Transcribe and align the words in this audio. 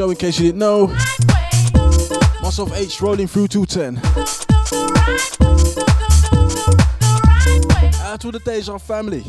Show 0.00 0.08
in 0.08 0.16
case 0.16 0.40
you 0.40 0.46
didn't 0.46 0.60
know. 0.60 0.86
Myself 2.40 2.72
H 2.74 3.02
rolling 3.02 3.26
through 3.26 3.48
210. 3.48 3.98
Out 8.06 8.20
to 8.22 8.30
the 8.30 8.40
Deja 8.42 8.78
family. 8.78 9.24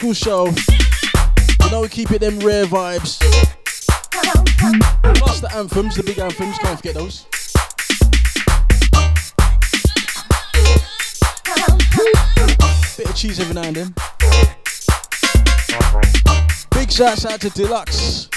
Skool 0.00 0.16
Show. 0.16 0.46
You 1.62 1.70
know 1.70 1.82
we 1.82 1.88
keep 1.88 2.10
it 2.10 2.20
them 2.20 2.38
rare 2.38 2.64
vibes. 2.64 3.18
Plus 5.16 5.40
the 5.40 5.50
anthems, 5.54 5.94
the 5.94 6.02
big 6.02 6.18
anthems, 6.18 6.56
can't 6.56 6.78
forget 6.78 6.94
those. 6.94 7.26
Bit 12.96 13.10
of 13.10 13.14
cheese 13.14 13.40
every 13.40 13.54
now 13.54 13.64
and 13.64 13.76
then. 13.76 13.94
Big 16.70 16.90
shouts 16.90 17.26
out 17.26 17.42
to 17.42 17.50
Deluxe. 17.50 18.30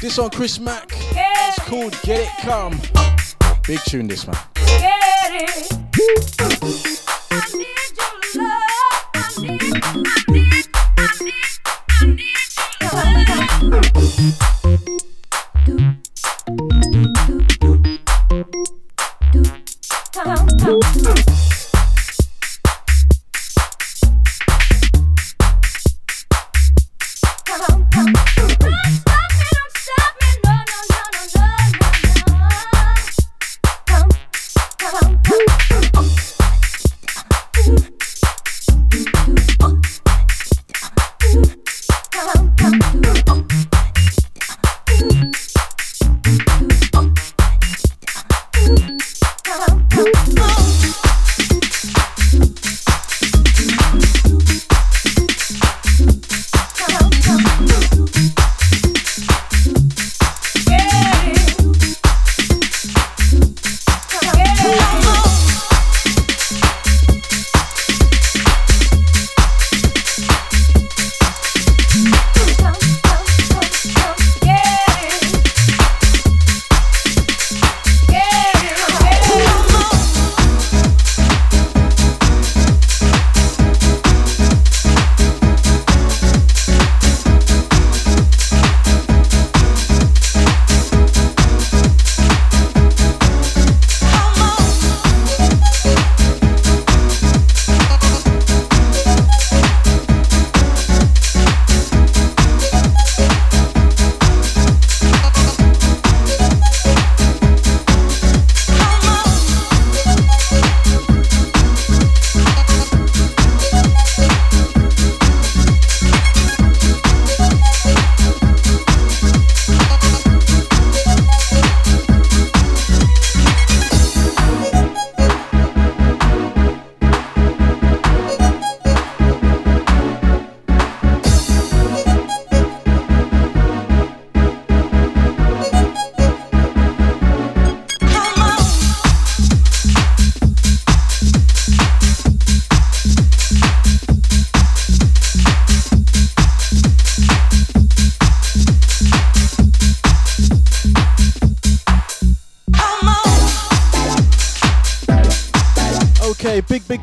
This 0.00 0.18
on 0.18 0.30
Chris 0.30 0.58
Mack. 0.58 0.88
It's 0.94 1.58
called 1.68 1.92
Get 2.04 2.20
It 2.20 2.30
Come. 2.40 2.80
Big 3.66 3.80
tune 3.86 4.08
this 4.08 4.26
man. 4.26 4.38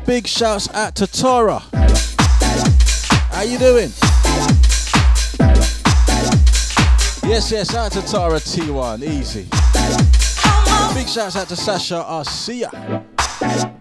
Big, 0.06 0.26
shouts 0.26 0.68
out 0.74 0.94
to 0.96 1.06
Tara. 1.06 1.60
How 3.30 3.42
you 3.42 3.58
doing? 3.58 3.90
Yes, 7.26 7.50
yes, 7.50 7.74
out 7.74 7.90
to 7.92 8.02
Tara 8.02 8.38
T1. 8.38 9.02
Easy. 9.02 9.44
Big 10.94 11.08
shouts 11.08 11.36
out 11.36 11.48
to 11.48 11.56
Sasha 11.56 12.04
Arcia. 12.06 13.73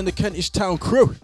Representing 0.00 0.04
the 0.04 0.12
Kentish 0.12 0.50
Town 0.50 0.78
crew. 0.78 1.14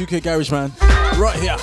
UK 0.00 0.22
garage 0.22 0.50
man, 0.50 0.72
right 1.18 1.36
here. 1.36 1.56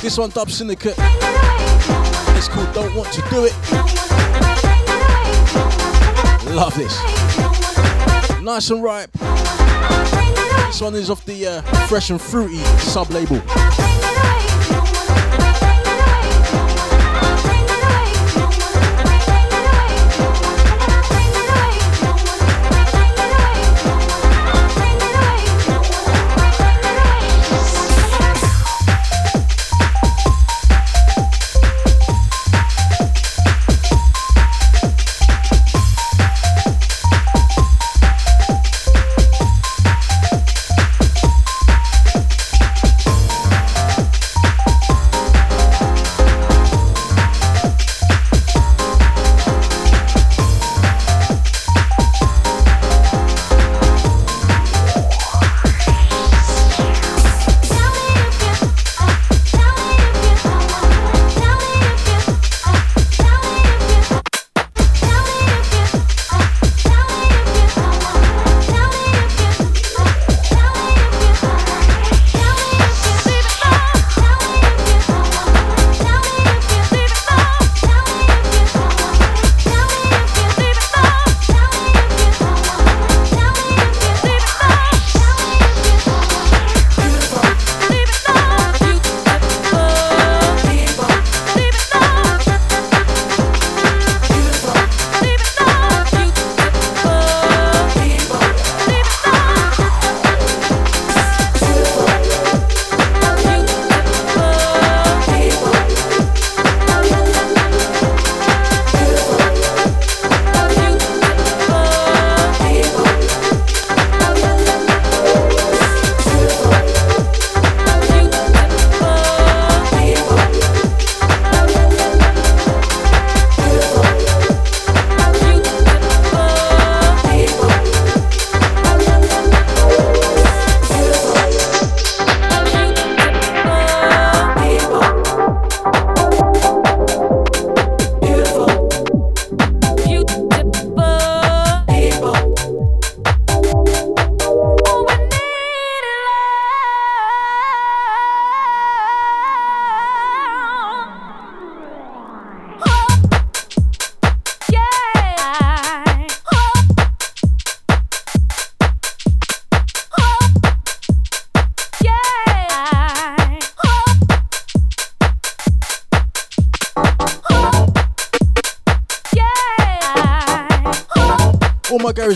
This 0.00 0.16
one, 0.18 0.30
Dub 0.30 0.50
Syndicate. 0.50 0.94
It's 2.36 2.48
called 2.48 2.72
Don't 2.74 2.94
Want 2.94 3.12
to 3.12 3.20
Do 3.30 3.46
It. 3.46 3.54
Love 6.54 6.76
this. 6.76 6.96
Nice 8.40 8.70
and 8.70 8.82
ripe. 8.84 9.10
This 10.66 10.80
one 10.80 10.94
is 10.94 11.10
off 11.10 11.24
the 11.24 11.46
uh, 11.46 11.62
Fresh 11.88 12.10
and 12.10 12.20
Fruity 12.20 12.58
sub 12.78 13.10
label. 13.10 13.42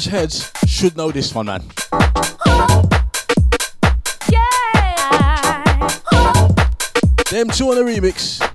Heads 0.06 0.52
should 0.66 0.96
know 0.96 1.10
this 1.10 1.34
one, 1.34 1.46
man. 1.46 1.60
Them 7.30 7.48
two 7.50 7.68
on 7.68 7.76
the 7.76 7.82
remix. 7.84 8.47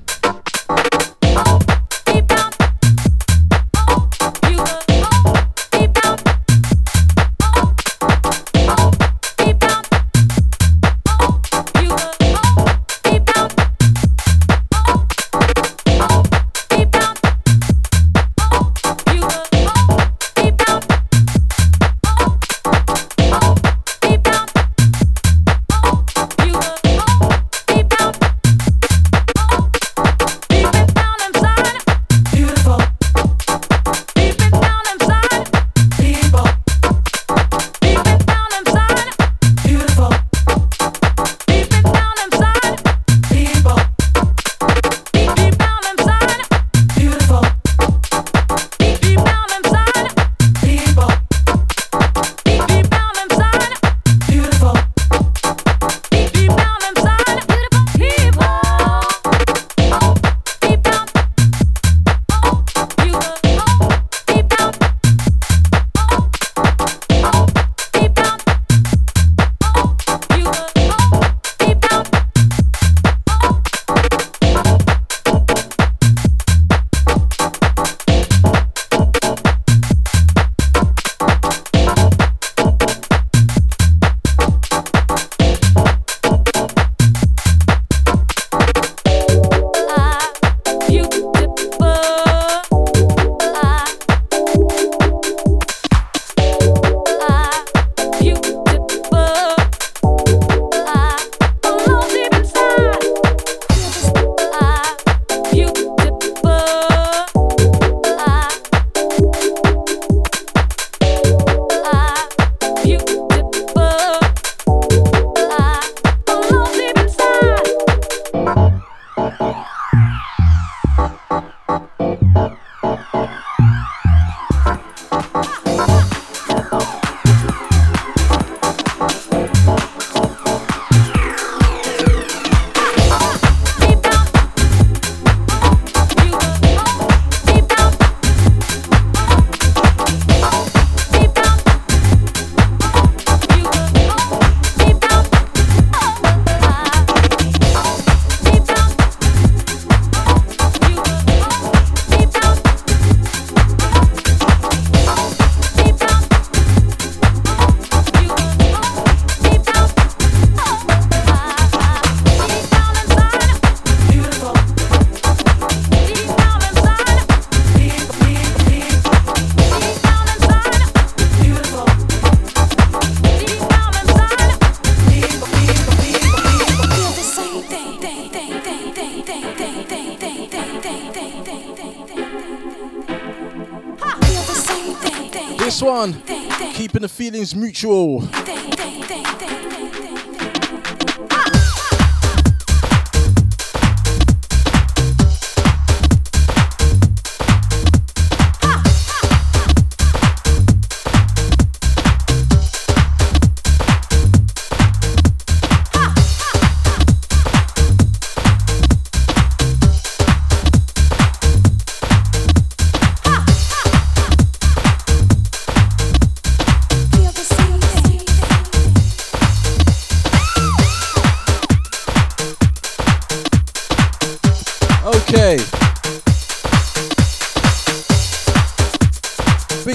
Feelings 187.08 187.56
mutual. 187.56 188.22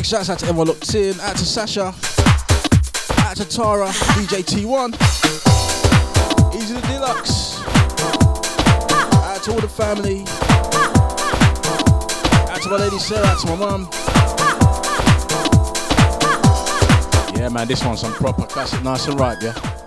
Shouts 0.08 0.30
out 0.30 0.38
to 0.38 0.46
everyone 0.46 0.68
locked 0.68 0.94
in. 0.94 1.20
Out 1.20 1.36
to 1.36 1.44
Sasha. 1.44 1.88
Out 3.18 3.36
to 3.36 3.44
Tara. 3.44 3.88
DJ 4.16 4.42
T1. 4.42 4.94
Easy 6.54 6.72
the 6.72 6.80
Deluxe. 6.86 7.60
Out 9.26 9.42
to 9.42 9.52
all 9.52 9.60
the 9.60 9.68
family. 9.68 10.20
Out 12.50 12.62
to 12.62 12.70
my 12.70 12.76
lady 12.78 12.98
Sarah. 12.98 13.26
Out 13.26 13.38
to 13.40 13.48
my 13.48 13.56
mum. 13.56 13.90
Yeah, 17.38 17.50
man, 17.50 17.68
this 17.68 17.84
one's 17.84 18.00
some 18.00 18.14
proper 18.14 18.46
classic, 18.46 18.82
nice 18.82 19.06
and 19.08 19.20
right, 19.20 19.36
yeah. 19.42 19.77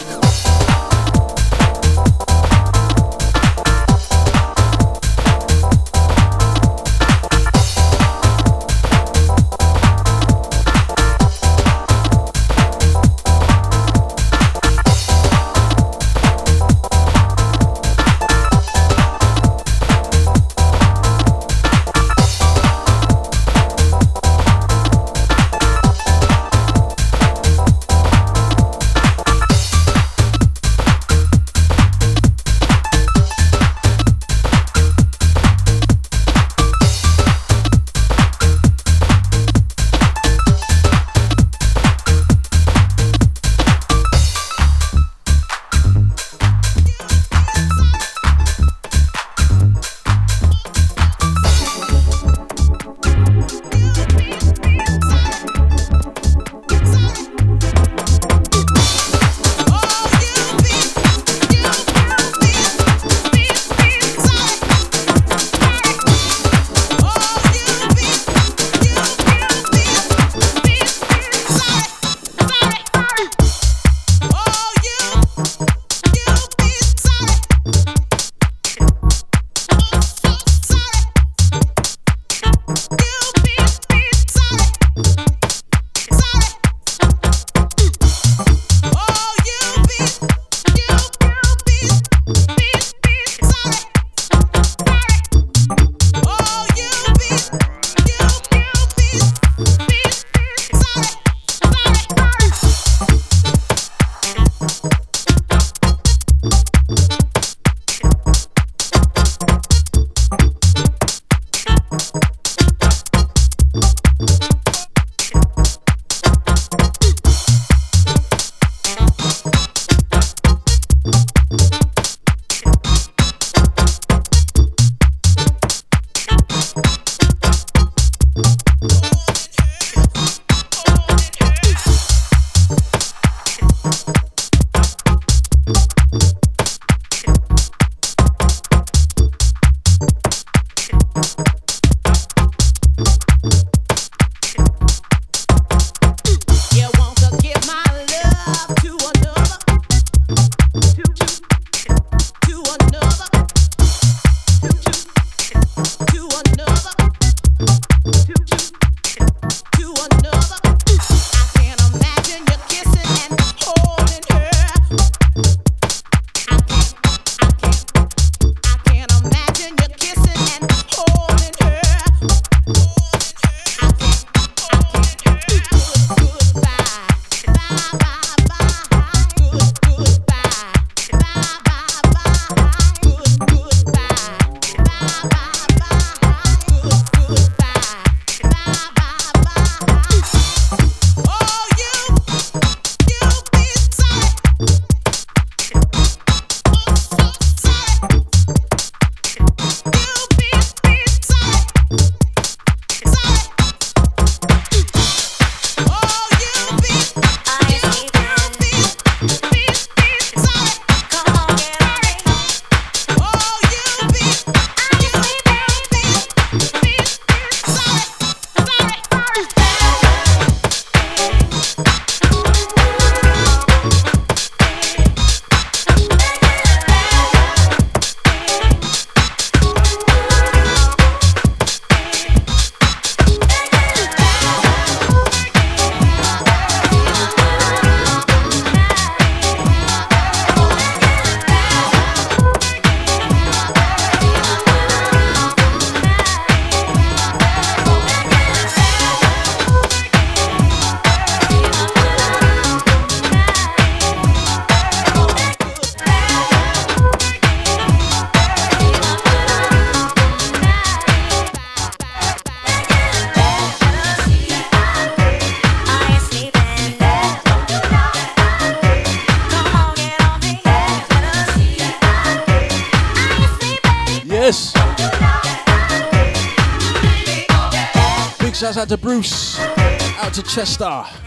Chester. 280.54 281.21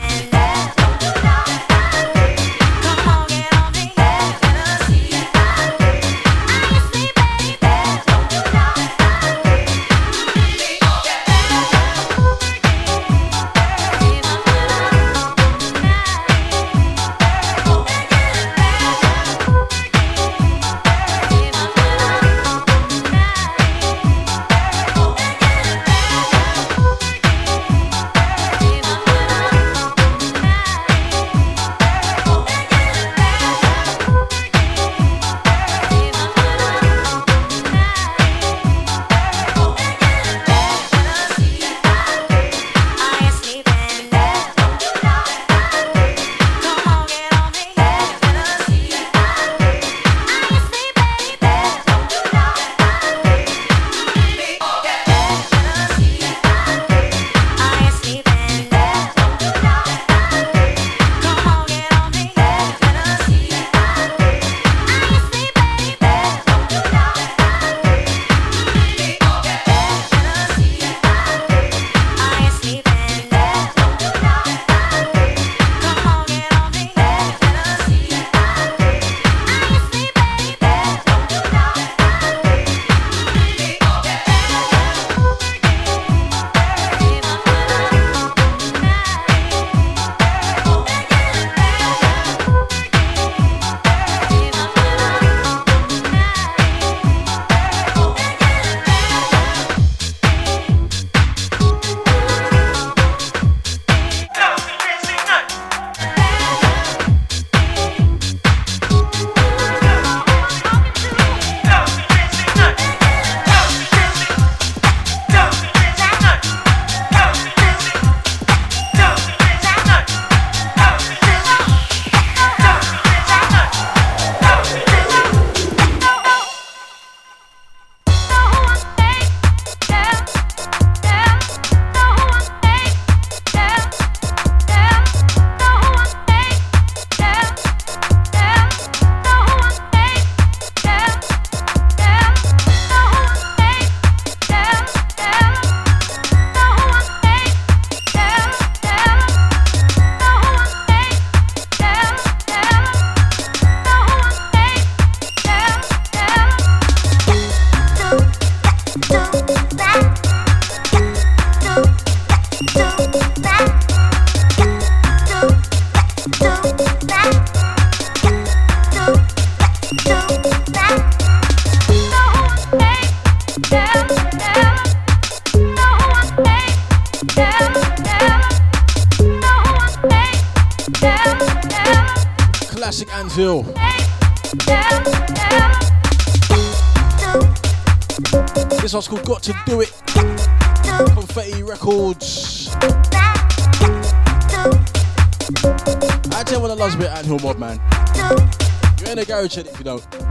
You 199.79 199.85
don't. 199.85 200.24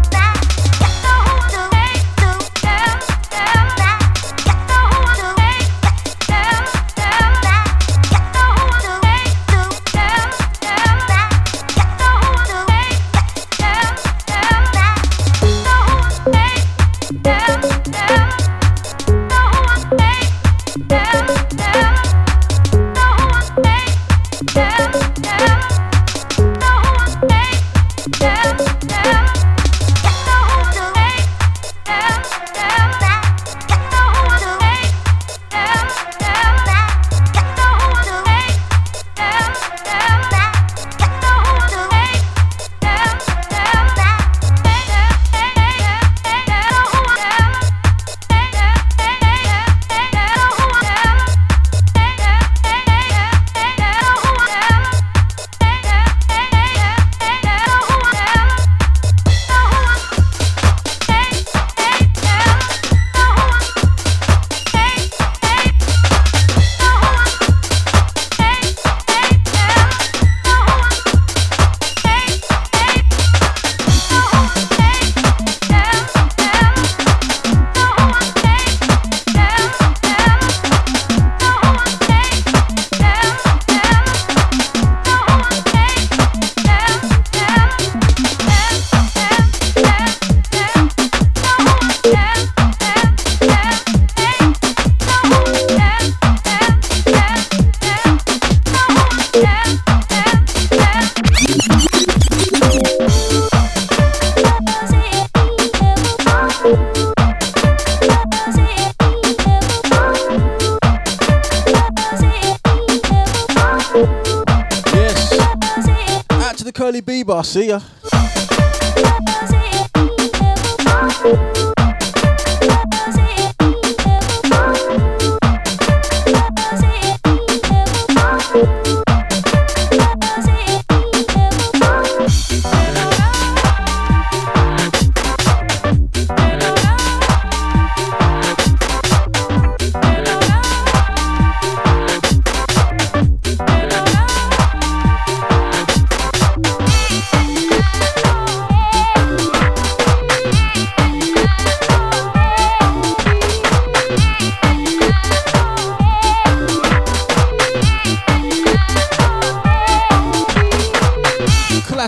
See 117.53 117.67
ya. 117.67 117.92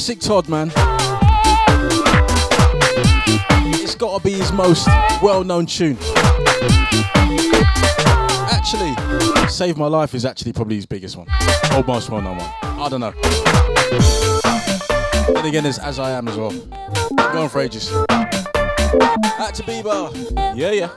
Classic 0.05 0.19
Todd, 0.19 0.47
man. 0.47 0.71
It's 3.73 3.95
gotta 3.95 4.23
be 4.23 4.33
his 4.33 4.51
most 4.51 4.85
well 5.19 5.43
known 5.43 5.65
tune. 5.65 5.97
Actually, 8.51 8.93
Save 9.47 9.77
My 9.77 9.87
Life 9.87 10.13
is 10.13 10.23
actually 10.23 10.53
probably 10.53 10.75
his 10.75 10.85
biggest 10.85 11.17
one. 11.17 11.25
Or 11.75 11.83
most 11.83 12.11
well 12.11 12.21
known 12.21 12.37
one. 12.37 12.51
I 12.61 12.87
don't 12.87 12.99
know. 12.99 13.13
Then 15.33 15.43
again, 15.43 15.63
there's 15.63 15.79
As 15.79 15.97
I 15.97 16.11
Am 16.11 16.27
as 16.27 16.37
well. 16.37 16.51
Been 16.51 17.33
going 17.33 17.49
for 17.49 17.61
ages. 17.61 17.91
Out 17.91 19.55
to 19.55 19.63
Bieber. 19.63 20.13
Yeah, 20.55 20.69
yeah. 20.69 20.89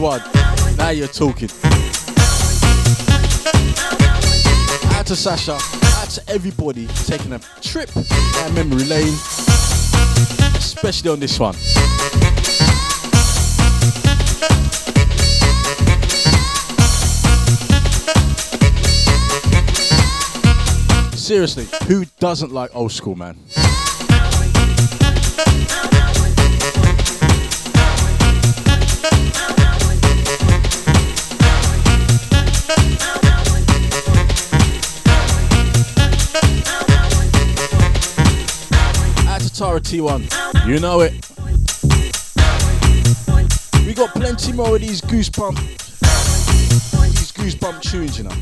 T1. 0.00 0.78
Now 0.78 0.88
you're 0.90 1.08
talking. 1.08 1.50
Out 4.96 5.06
to 5.06 5.16
Sasha, 5.16 5.52
out 5.52 6.08
to 6.10 6.22
everybody 6.28 6.86
taking 7.04 7.32
a 7.34 7.38
trip 7.60 7.90
down 7.92 8.54
memory 8.54 8.84
lane, 8.84 9.12
especially 10.56 11.10
on 11.10 11.20
this 11.20 11.38
one. 11.38 11.54
Seriously, 21.14 21.68
who 21.86 22.06
doesn't 22.18 22.52
like 22.52 22.74
old 22.74 22.92
school, 22.92 23.16
man? 23.16 23.36
Tara 39.82 40.02
T1. 40.02 40.66
You 40.66 40.80
know 40.80 41.00
it. 41.00 41.12
We 43.86 43.94
got 43.94 44.10
plenty 44.14 44.52
more 44.52 44.74
of 44.76 44.80
these 44.80 45.00
goosebump, 45.00 45.56
these 47.10 47.32
goosebump 47.32 47.80
tunes, 47.82 48.18
you 48.18 48.24
know. 48.24 48.34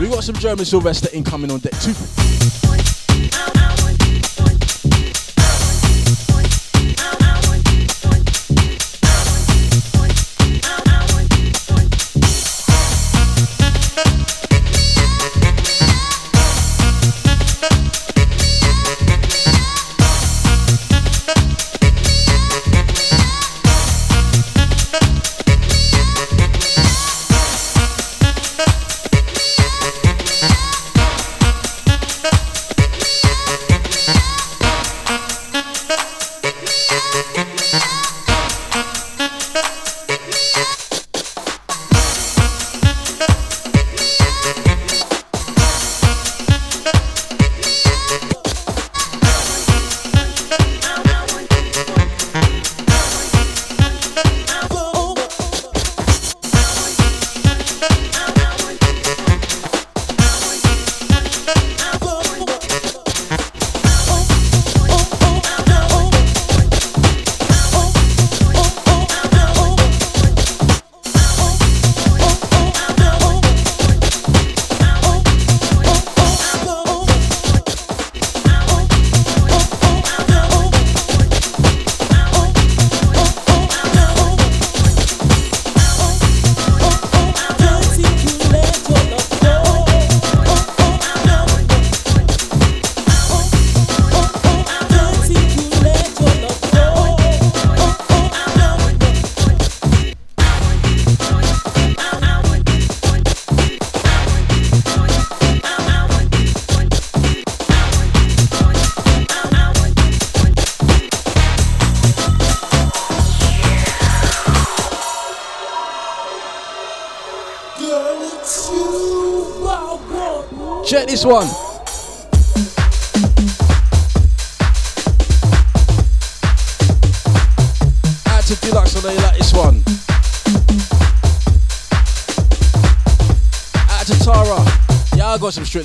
We 0.00 0.08
got 0.08 0.24
some 0.24 0.34
Jeremy 0.36 0.64
Sylvester 0.64 1.08
incoming 1.12 1.50
on 1.50 1.60
deck 1.60 1.72
too. 1.80 1.94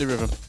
I 0.02 0.49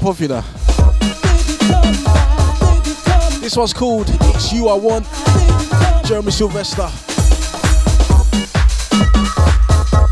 know. 0.00 0.42
This 3.40 3.56
one's 3.56 3.72
called 3.72 4.08
It's 4.08 4.52
You 4.52 4.68
I 4.68 4.74
Want, 4.74 5.06
Jeremy 6.06 6.30
Sylvester. 6.30 6.88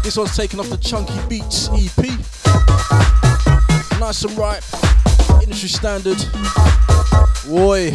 This 0.02 0.16
one's 0.16 0.36
taken 0.36 0.60
off 0.60 0.68
the 0.70 0.78
Chunky 0.80 1.18
Beats 1.28 1.68
EP. 1.68 2.06
Nice 4.00 4.24
and 4.24 4.36
ripe, 4.38 4.64
industry 5.42 5.68
standard. 5.68 6.18
Boy. 7.46 7.92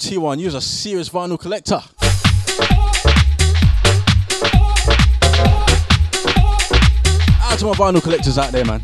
T1, 0.00 0.40
you're 0.40 0.56
a 0.56 0.60
serious 0.62 1.10
vinyl 1.10 1.38
collector. 1.38 1.74
Out 7.44 7.58
to 7.58 7.66
my 7.66 7.74
vinyl 7.74 8.02
collectors 8.02 8.38
out 8.38 8.50
there, 8.50 8.64
man. 8.64 8.82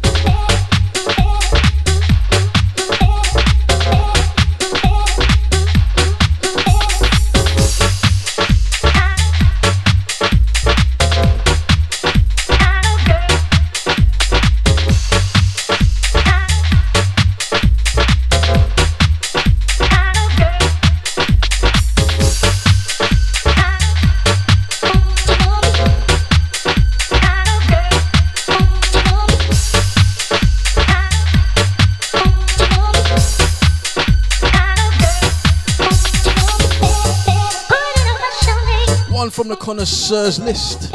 Connoisseurs 39.67 40.39
list. 40.39 40.93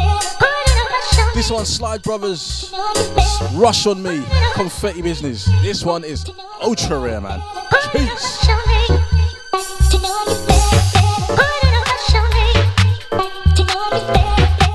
This 1.33 1.51
one, 1.51 1.65
Slide 1.65 2.01
Brothers, 2.03 2.73
Rush 3.53 3.85
on 3.85 4.01
Me, 4.01 4.23
Confetti 4.53 5.01
Business. 5.01 5.43
This 5.61 5.83
one 5.83 6.05
is 6.05 6.25
ultra 6.61 6.97
rare, 6.97 7.19
man. 7.19 7.41
Jeez. 7.91 8.47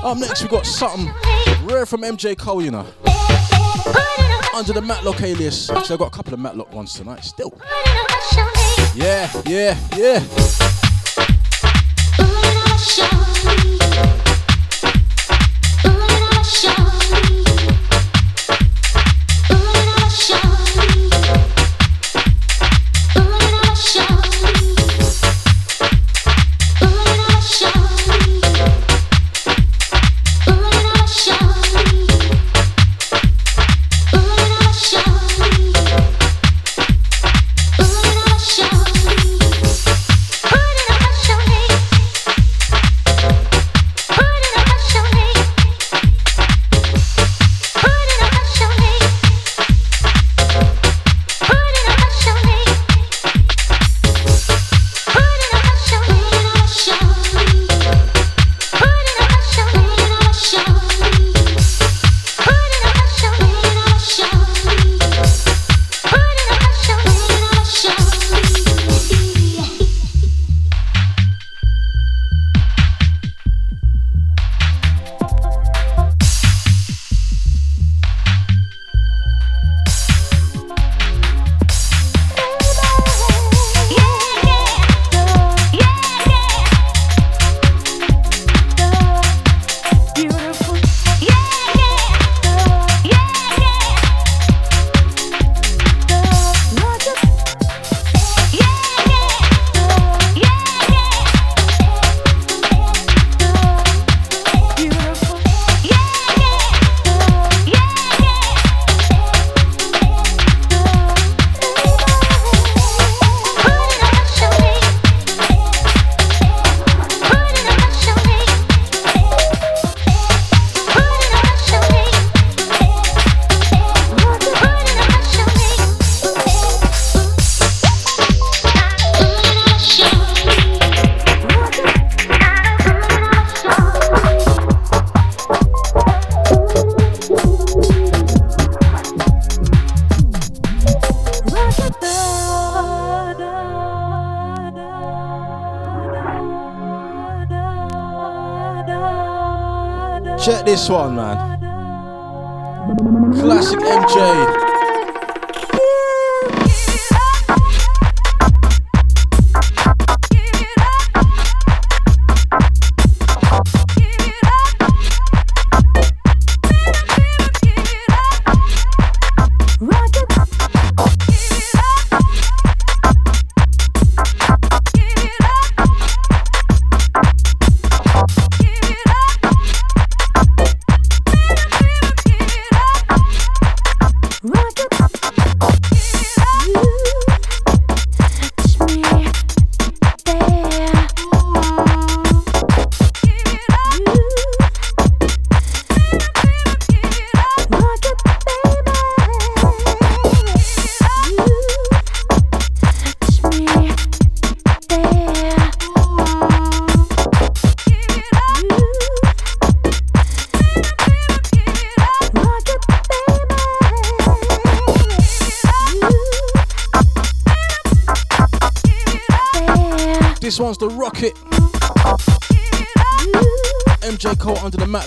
Up 0.03 0.17
next, 0.19 0.43
we 0.43 0.47
got 0.47 0.67
something 0.67 1.11
rare 1.65 1.87
from 1.87 2.03
MJ 2.03 2.37
Cole, 2.37 2.61
you 2.61 2.69
know. 2.69 2.85
Under 4.53 4.73
the 4.73 4.83
Matlock 4.85 5.23
alias. 5.23 5.71
Actually, 5.71 5.93
I've 5.95 5.99
got 5.99 6.13
a 6.13 6.15
couple 6.15 6.35
of 6.35 6.39
Matlock 6.39 6.71
ones 6.71 6.93
tonight 6.93 7.23
still. 7.23 7.59
Yeah, 8.93 9.31
yeah, 9.47 9.75
yeah. 9.95 10.66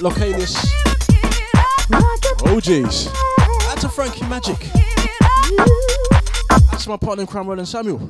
Alias. 0.03 0.57
Oh 2.43 2.59
jeez. 2.59 3.13
That's 3.69 3.85
a 3.85 3.89
Frankie 3.89 4.25
Magic. 4.25 4.57
That's 6.71 6.87
my 6.87 6.97
partner 6.97 7.23
in 7.23 7.27
crime, 7.27 7.47
Roland 7.47 7.69
Samuel. 7.69 8.01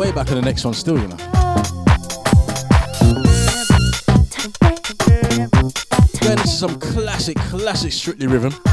Way 0.00 0.10
back 0.12 0.28
in 0.30 0.34
the 0.34 0.40
next 0.40 0.64
one 0.64 0.72
still, 0.72 0.98
you 0.98 1.08
know. 1.08 1.16
Going 6.20 6.38
into 6.38 6.48
some 6.48 6.80
classic, 6.80 7.36
classic 7.36 7.92
Strictly 7.92 8.26
rhythm. 8.26 8.69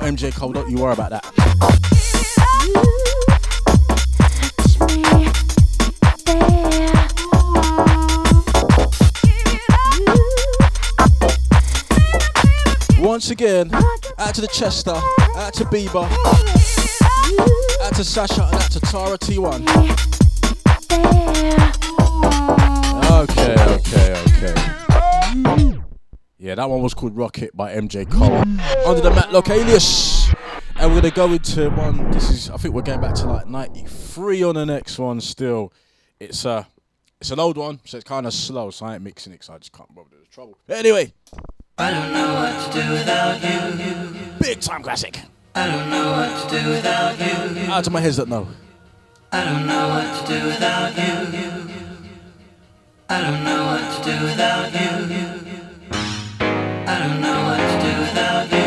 MJ 0.00 0.34
Cole, 0.34 0.52
don't 0.52 0.70
you 0.70 0.78
worry 0.78 0.94
about 0.94 1.10
that. 1.10 1.24
Once 13.00 13.30
again, 13.30 13.70
out 14.18 14.34
to 14.34 14.40
the 14.40 14.48
Chester, 14.52 14.94
out 15.36 15.52
to 15.52 15.64
Bieber, 15.66 16.08
out 17.82 17.94
to 17.94 18.04
Sasha, 18.04 18.44
and 18.44 18.54
out 18.54 18.70
to 18.70 18.80
Tara 18.80 19.18
T1. 19.18 19.62
Okay, 23.22 23.54
okay, 23.74 24.14
okay. 24.28 24.71
Yeah, 26.52 26.56
that 26.56 26.68
one 26.68 26.82
was 26.82 26.92
called 26.92 27.16
Rocket 27.16 27.56
by 27.56 27.74
MJ 27.74 28.04
Cole 28.10 28.36
under 28.86 29.00
the 29.00 29.10
Matlock 29.10 29.48
alias. 29.48 30.28
And 30.76 30.92
we're 30.92 31.00
gonna 31.00 31.10
go 31.10 31.32
into 31.32 31.70
one. 31.70 32.10
This 32.10 32.28
is, 32.28 32.50
I 32.50 32.58
think 32.58 32.74
we're 32.74 32.82
going 32.82 33.00
back 33.00 33.14
to 33.14 33.26
like 33.26 33.46
'93 33.46 34.42
on 34.42 34.56
the 34.56 34.66
next 34.66 34.98
one. 34.98 35.22
Still, 35.22 35.72
it's 36.20 36.44
a, 36.44 36.50
uh, 36.50 36.64
it's 37.22 37.30
an 37.30 37.40
old 37.40 37.56
one, 37.56 37.80
so 37.86 37.96
it's 37.96 38.06
kind 38.06 38.26
of 38.26 38.34
slow. 38.34 38.68
So 38.70 38.84
I 38.84 38.96
ain't 38.96 39.02
mixing 39.02 39.32
it, 39.32 39.42
so 39.42 39.54
I 39.54 39.58
just 39.60 39.72
can't 39.72 39.94
bother. 39.94 40.10
There's 40.12 40.28
trouble. 40.28 40.58
But 40.66 40.76
anyway, 40.76 41.14
I 41.78 41.90
don't 41.90 42.12
know 42.12 42.34
what 42.34 42.70
to 42.70 42.82
do 42.82 42.90
without 42.90 43.42
you. 43.42 44.20
Big 44.38 44.60
time 44.60 44.82
classic. 44.82 45.20
I 45.54 45.66
don't 45.68 45.88
know 45.88 46.10
what 46.10 46.50
to 46.50 46.60
do 46.60 46.68
without 46.68 47.18
you. 47.18 47.72
Out 47.72 47.84
to 47.84 47.90
my 47.90 48.00
heads 48.00 48.18
that 48.18 48.28
know. 48.28 48.46
I 49.32 49.42
don't 49.42 49.66
know 49.66 49.88
what 49.88 50.26
to 50.26 50.38
do 50.38 50.46
without 50.48 50.98
you. 50.98 51.70
I 53.08 53.22
don't 53.22 53.42
know 53.42 53.64
what 53.64 54.04
to 54.04 54.04
do 54.04 54.26
without 54.26 54.70
you. 54.74 55.41
I 56.92 56.98
don't 56.98 57.22
know 57.22 57.44
what 57.44 57.56
to 57.56 57.76
do 57.86 58.00
without 58.00 58.52
you. 58.52 58.61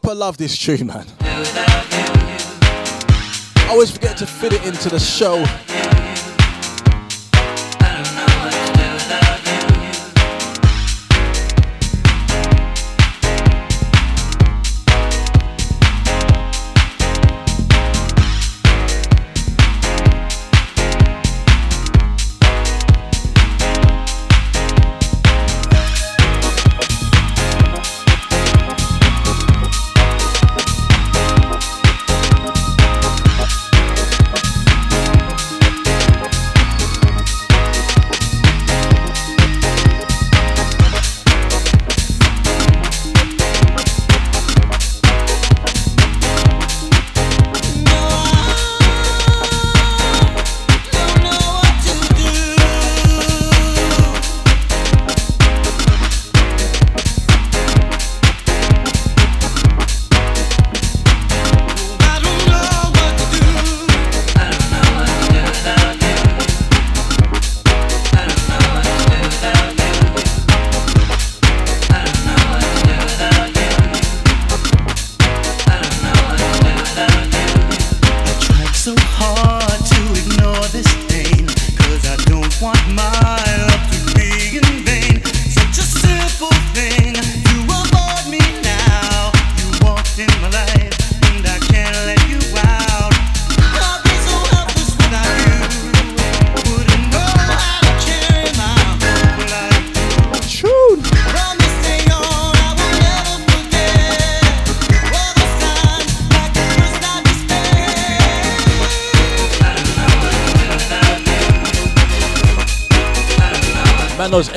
Proper 0.00 0.14
love 0.14 0.36
this 0.36 0.56
tune, 0.56 0.86
man. 0.86 1.04
I 1.20 1.66
always 3.70 3.90
forget 3.90 4.16
to 4.18 4.26
fit 4.26 4.52
it 4.52 4.64
into 4.64 4.88
the 4.88 5.00
show. 5.00 5.44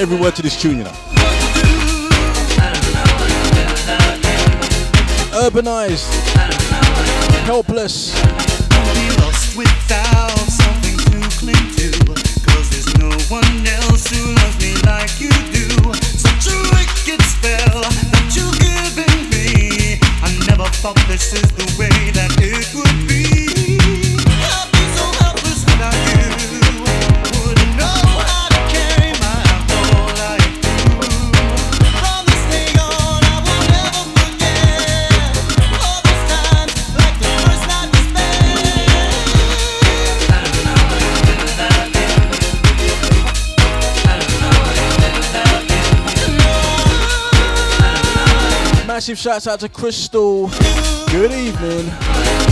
everywhere 0.02 0.32
to 0.32 0.41
this 0.41 0.60
tune, 0.60 0.80
you 0.80 0.84
know. 0.84 1.01
Shouts 49.32 49.47
out 49.47 49.59
to 49.61 49.69
Crystal. 49.69 50.47
Good 51.09 51.32
evening. 51.32 52.51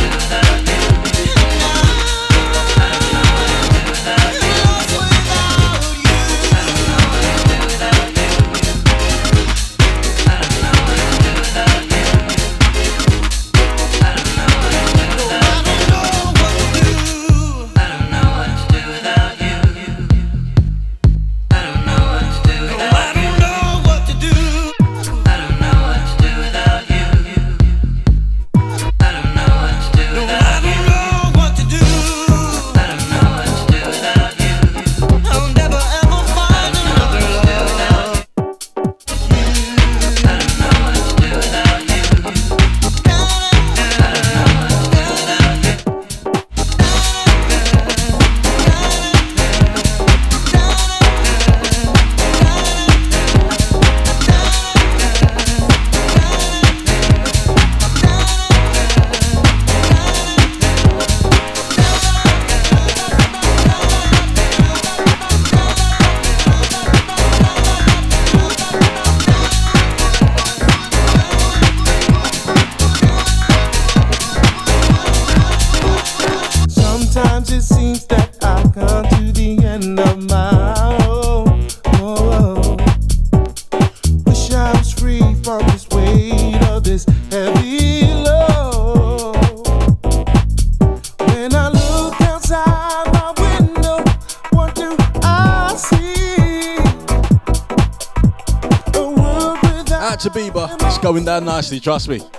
going 101.13 101.25
down 101.25 101.43
nicely, 101.43 101.79
trust 101.79 102.07
me. 102.07 102.38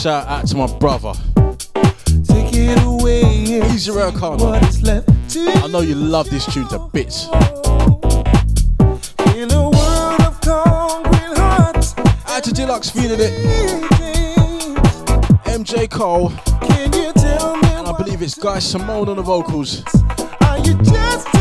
shout 0.00 0.26
out 0.28 0.46
to 0.46 0.56
my 0.56 0.66
brother. 0.78 1.12
Take 2.24 2.54
it 2.54 2.82
away. 2.82 3.22
Easy 3.70 3.90
Rail 3.90 4.12
I 4.16 5.66
know 5.68 5.80
you 5.80 5.94
love 5.94 6.30
this 6.30 6.46
tune 6.46 6.66
to 6.68 6.78
bits. 6.90 7.26
In 9.36 9.50
a 9.50 9.68
world 9.68 10.20
of 10.22 10.40
conquering 10.40 11.36
hearts. 11.36 11.94
Add 12.26 12.44
to 12.44 12.52
Deluxe 12.52 12.88
feeling 12.88 13.20
it. 13.20 13.32
MJ 15.44 15.90
Cole. 15.90 16.30
Can 16.62 16.92
you 16.94 17.12
tell 17.12 17.56
me 17.56 17.68
and 17.68 17.86
I 17.86 17.92
believe 17.98 18.22
it's 18.22 18.34
Guy 18.34 18.58
Simone 18.58 19.10
on 19.10 19.16
the 19.16 19.22
vocals. 19.22 19.84
Are 20.40 20.58
you 20.60 20.80
just 20.82 21.39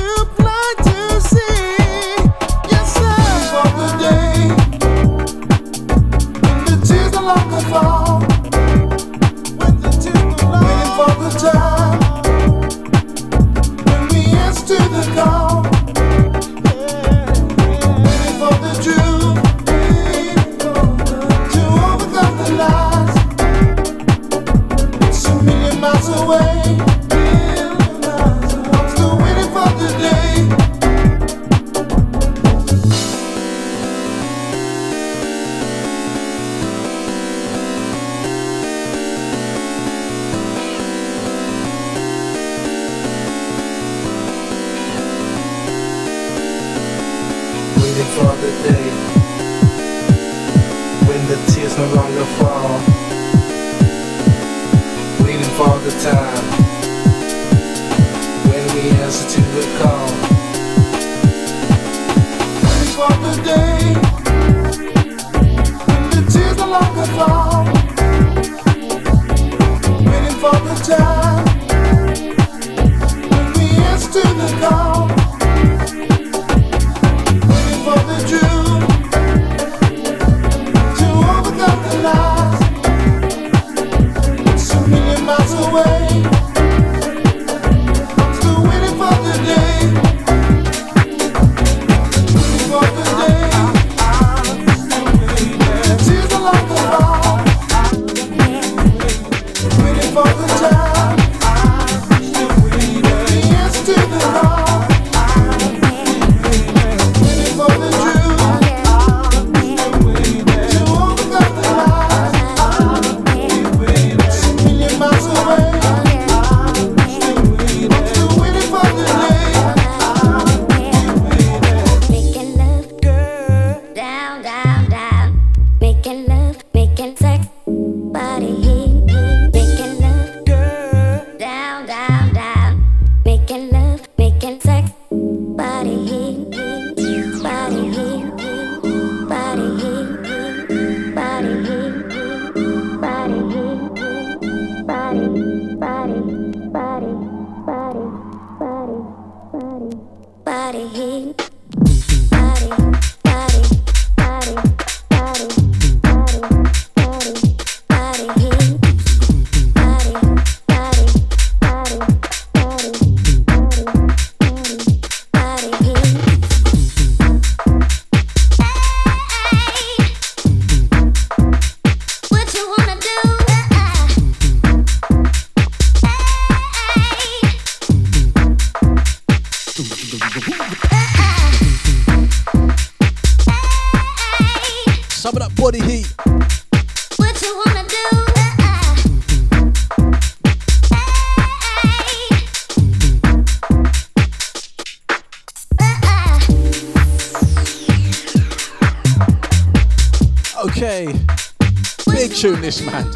this 202.69 202.85
man. 202.85 203.11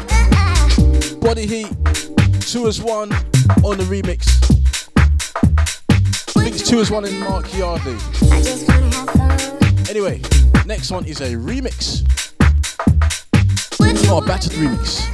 Body 1.20 1.46
heat. 1.46 1.68
Two 2.40 2.66
as 2.66 2.82
one 2.82 3.12
on 3.62 3.78
the 3.78 3.84
remix. 3.88 4.26
I 6.36 6.42
think 6.42 6.56
it's 6.56 6.68
two 6.68 6.80
as 6.80 6.90
one 6.90 7.04
in 7.04 7.20
Mark 7.20 7.46
Yardley. 7.56 7.96
Anyway, 9.88 10.20
next 10.66 10.90
one 10.90 11.04
is 11.04 11.20
a 11.20 11.34
remix. 11.34 12.02
Oh, 14.10 14.18
a 14.18 14.26
battered 14.26 14.54
remix. 14.54 15.13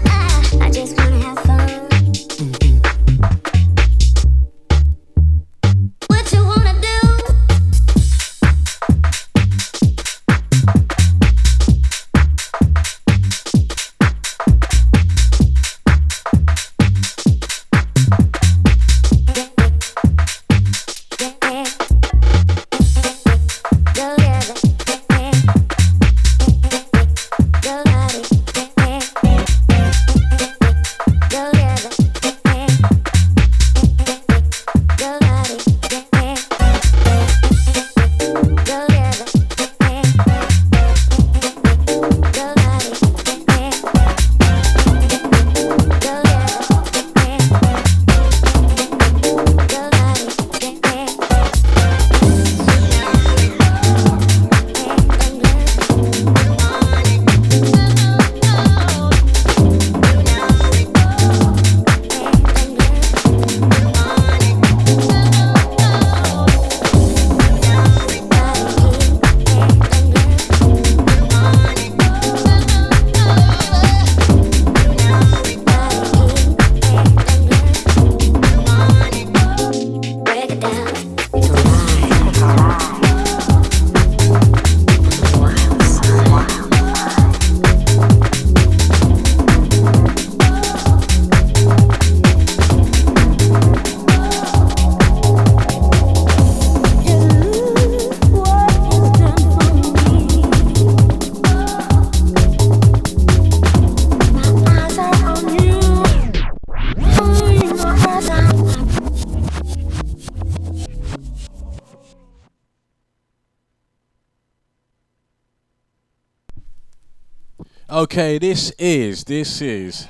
Okay, 118.20 118.36
this 118.36 118.70
is, 118.72 119.24
this 119.24 119.62
is. 119.62 120.06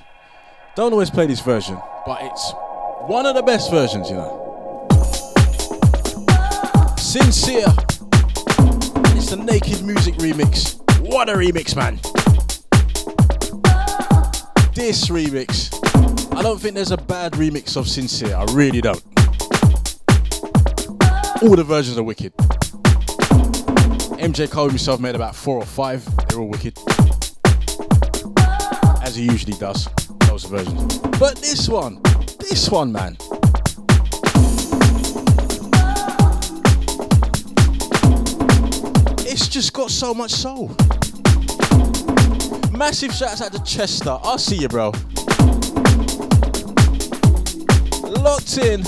Don't 0.74 0.92
always 0.92 1.10
play 1.10 1.26
this 1.26 1.38
version, 1.38 1.80
but 2.04 2.18
it's 2.22 2.52
one 3.06 3.24
of 3.24 3.36
the 3.36 3.42
best 3.42 3.70
versions, 3.70 4.10
you 4.10 4.16
know. 4.16 4.88
Sincere. 6.98 7.72
It's 9.14 9.30
the 9.30 9.36
Naked 9.36 9.84
Music 9.84 10.16
remix. 10.16 10.76
What 11.08 11.28
a 11.28 11.34
remix, 11.34 11.76
man. 11.76 12.00
This 14.74 15.06
remix. 15.06 15.72
I 16.36 16.42
don't 16.42 16.60
think 16.60 16.74
there's 16.74 16.90
a 16.90 16.96
bad 16.96 17.34
remix 17.34 17.76
of 17.76 17.86
Sincere. 17.86 18.34
I 18.34 18.42
really 18.52 18.80
don't. 18.80 19.04
All 21.44 21.54
the 21.54 21.64
versions 21.64 21.96
are 21.96 22.02
wicked. 22.02 22.36
MJ 24.18 24.50
Cole 24.50 24.68
himself 24.68 24.98
made 24.98 25.14
about 25.14 25.36
four 25.36 25.58
or 25.58 25.64
five. 25.64 26.04
They're 26.26 26.40
all 26.40 26.48
wicked 26.48 26.76
he 29.20 29.26
usually 29.26 29.56
does. 29.56 29.86
Those 30.26 30.44
versions. 30.44 30.98
But 31.18 31.36
this 31.36 31.68
one, 31.68 32.00
this 32.38 32.70
one, 32.70 32.90
man. 32.90 33.16
It's 39.26 39.46
just 39.48 39.72
got 39.74 39.90
so 39.90 40.14
much 40.14 40.30
soul. 40.30 40.68
Massive 42.72 43.12
shouts 43.12 43.42
out 43.42 43.52
to 43.52 43.62
Chester. 43.62 44.18
I'll 44.22 44.38
see 44.38 44.56
you, 44.56 44.68
bro. 44.68 44.92
Locked 48.22 48.56
in. 48.58 48.82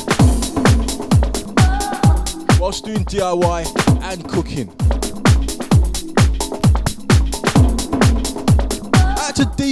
Whilst 2.59 2.85
doing 2.85 3.05
DIY 3.05 4.03
and 4.03 4.29
cooking. 4.29 5.02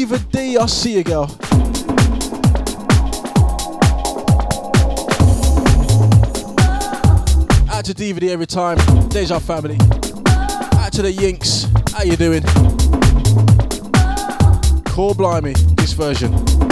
Diva 0.00 0.18
D, 0.32 0.56
I'll 0.56 0.66
see 0.66 0.94
you, 0.94 1.04
girl. 1.04 1.24
Out 7.70 7.84
to 7.84 7.92
Diva 7.92 8.20
D 8.20 8.32
every 8.32 8.46
time. 8.46 8.78
Our 8.78 9.40
family. 9.40 9.76
Out 10.78 10.94
to 10.94 11.02
the 11.02 11.12
Yinks. 11.12 11.68
How 11.92 12.02
you 12.02 12.16
doing? 12.16 12.42
Core 14.86 15.14
Blimey, 15.14 15.52
this 15.76 15.92
version. 15.92 16.69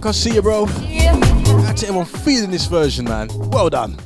Funk, 0.00 0.06
I 0.06 0.12
see 0.12 0.32
you, 0.32 0.40
bro. 0.40 0.62
Out 0.62 1.76
to 1.76 1.86
everyone 1.86 2.06
feeling 2.06 2.50
this 2.50 2.64
version, 2.64 3.04
man. 3.04 3.28
Well 3.50 3.68
done. 3.68 3.98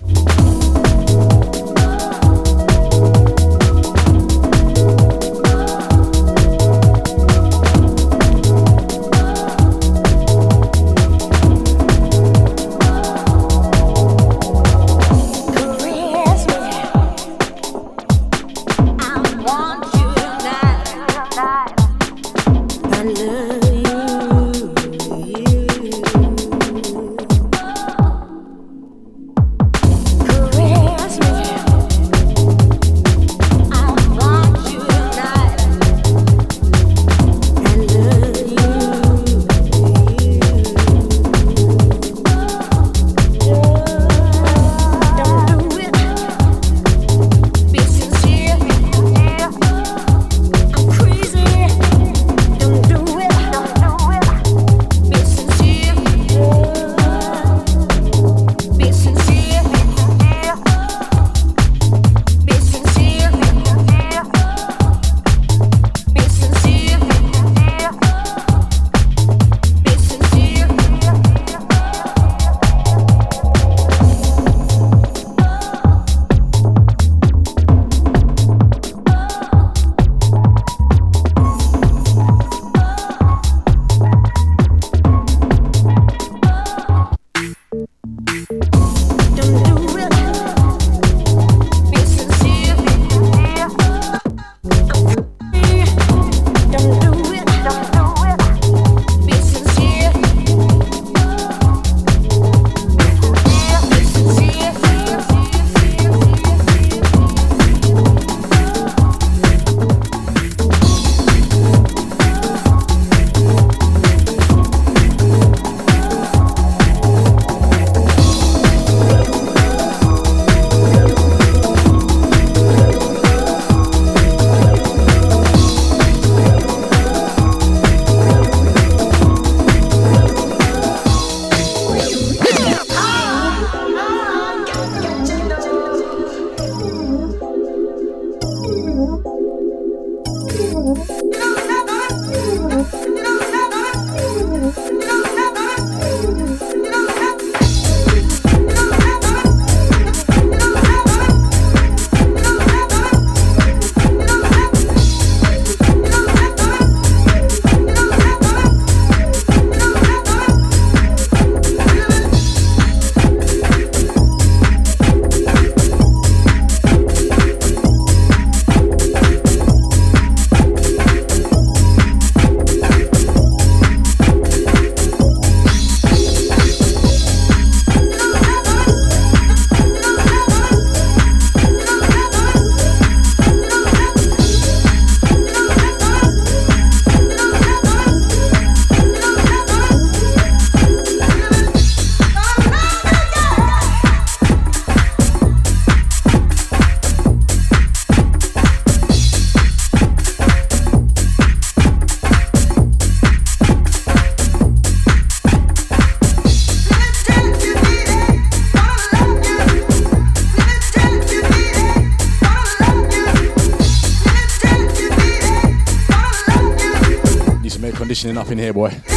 Up 218.38 218.50
in 218.50 218.58
here, 218.58 218.72
boy. 218.72 219.13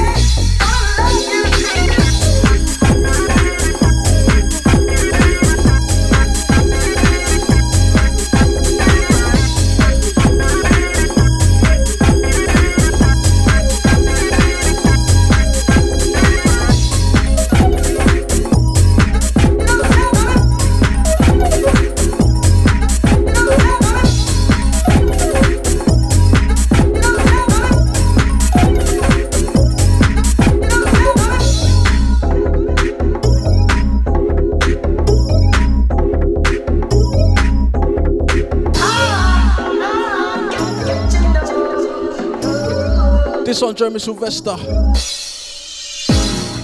This 43.58 43.64
on 43.64 43.74
Jeremy 43.74 43.98
Sylvester. 43.98 44.56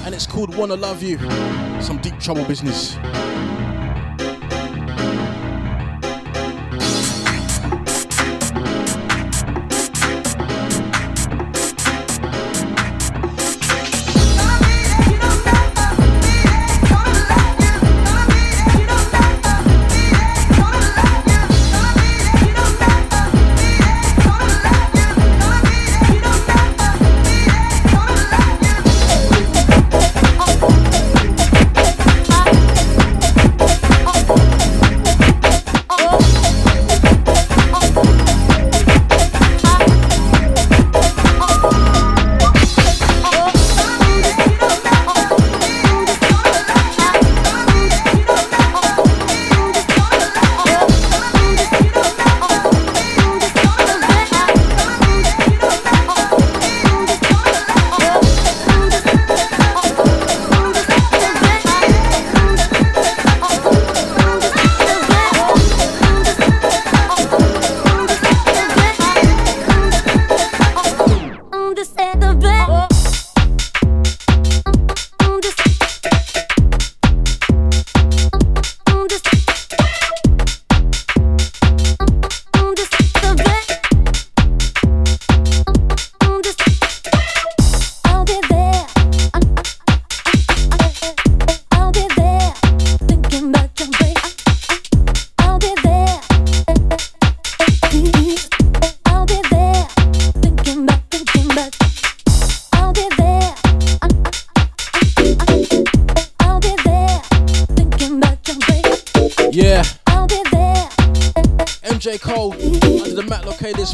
And 0.06 0.14
it's 0.14 0.28
called 0.28 0.56
Wanna 0.56 0.76
Love 0.76 1.02
You. 1.02 1.18
Some 1.82 1.98
deep 2.04 2.20
trouble 2.20 2.46
business. 2.46 2.96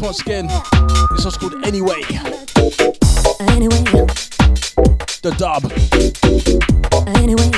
this 0.00 0.02
once 0.02 0.20
again. 0.20 0.46
This 1.14 1.24
one's 1.24 1.36
called 1.36 1.64
Anyway. 1.66 2.02
Anyway, 3.40 3.84
The 5.22 5.34
dub. 5.36 5.64
anyway, 7.16 7.50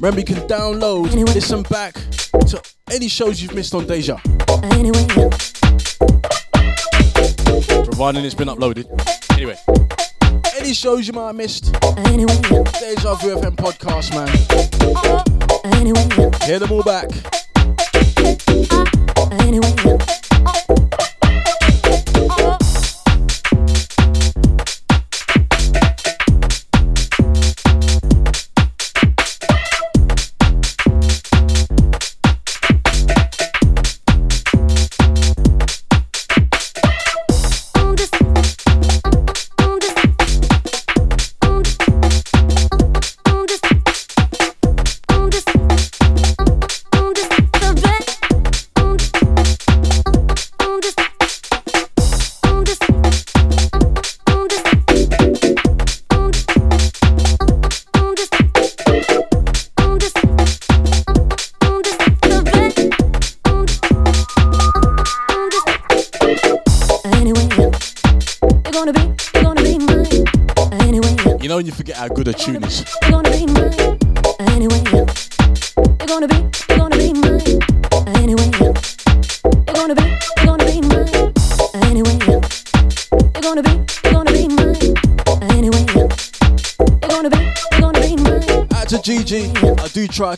Remember, 0.00 0.20
you 0.20 0.26
can 0.26 0.46
download, 0.48 1.12
Anyway. 1.12 1.32
listen 1.32 1.62
back 1.64 1.94
to 2.48 2.60
any 2.92 3.08
shows 3.08 3.40
you've 3.42 3.54
missed 3.54 3.74
on 3.74 3.86
Deja, 3.86 4.18
anyway, 4.64 5.06
providing 7.84 8.24
it's 8.24 8.34
been 8.34 8.48
uploaded. 8.48 8.86
Anyway, 9.32 9.56
any 10.58 10.74
shows 10.74 11.06
you 11.06 11.12
might 11.12 11.26
have 11.28 11.36
missed, 11.36 11.74
anyway, 11.98 12.36
Deja 12.80 13.14
Vu 13.16 13.36
FM 13.36 13.56
podcast, 13.56 14.12
man. 14.14 14.28
anyway, 15.76 16.06
Hear 16.46 16.58
them 16.58 16.72
all 16.72 16.82
back. 16.82 17.08
Anyway. 19.52 20.21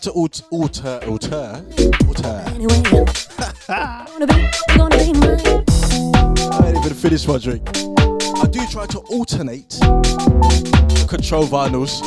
To 0.04 0.10
alter, 0.10 0.44
alter, 0.50 1.00
alter, 1.06 1.64
alter. 2.06 2.44
Anyway, 2.48 2.82
you're 2.92 3.06
gonna 3.66 4.26
be, 4.26 4.50
gonna 4.76 4.98
be 4.98 5.12
mine. 5.14 5.64
I 6.52 6.66
ain't 6.66 6.76
even 6.76 6.92
finished 6.92 7.26
my 7.26 7.38
drink. 7.38 7.66
I 7.74 8.46
do 8.50 8.66
try 8.66 8.84
to 8.84 8.98
alternate 9.08 9.70
the 9.70 11.06
control 11.08 11.46
vinyls. 11.46 12.02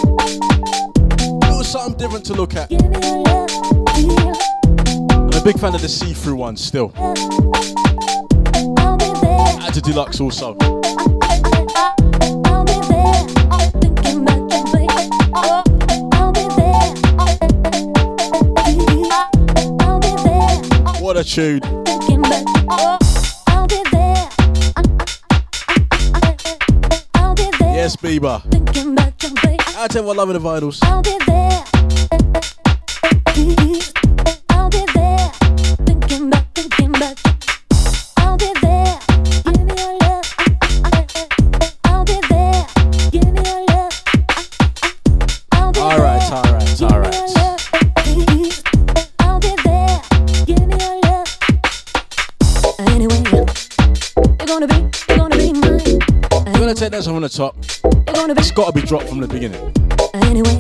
It 1.44 1.58
was 1.58 1.68
something 1.68 1.98
different 1.98 2.24
to 2.26 2.36
look 2.36 2.54
at. 2.54 2.70
Give 2.70 2.88
me 2.88 3.00
your 3.02 3.24
love, 3.24 3.50
yeah. 3.98 4.34
I'm 5.10 5.34
a 5.34 5.42
big 5.44 5.58
fan 5.58 5.74
of 5.74 5.82
the 5.82 5.90
see-through 5.90 6.36
ones 6.36 6.64
still. 6.64 6.92
I'll 6.96 7.16
be 9.00 9.74
to 9.74 9.82
Deluxe 9.82 10.22
also. 10.22 10.56
There, 27.60 27.76
Yes, 27.76 27.96
Bieber. 27.98 28.42
thinking 28.50 28.94
about 28.94 29.22
you, 29.22 29.30
baby. 29.44 29.58
Out 29.76 29.92
to 29.92 30.00
everyone 30.00 30.18
loving 30.18 30.34
the 30.34 30.40
vinyls. 30.40 30.80
Take 56.90 57.04
that 57.04 57.10
from 57.10 57.22
the 57.22 57.30
top. 57.30 57.56
It's 58.40 58.52
gotta 58.52 58.72
be 58.72 58.82
dropped 58.82 59.10
from 59.10 59.20
the 59.20 59.28
beginning. 59.28 59.74
Anyway, 60.14 60.58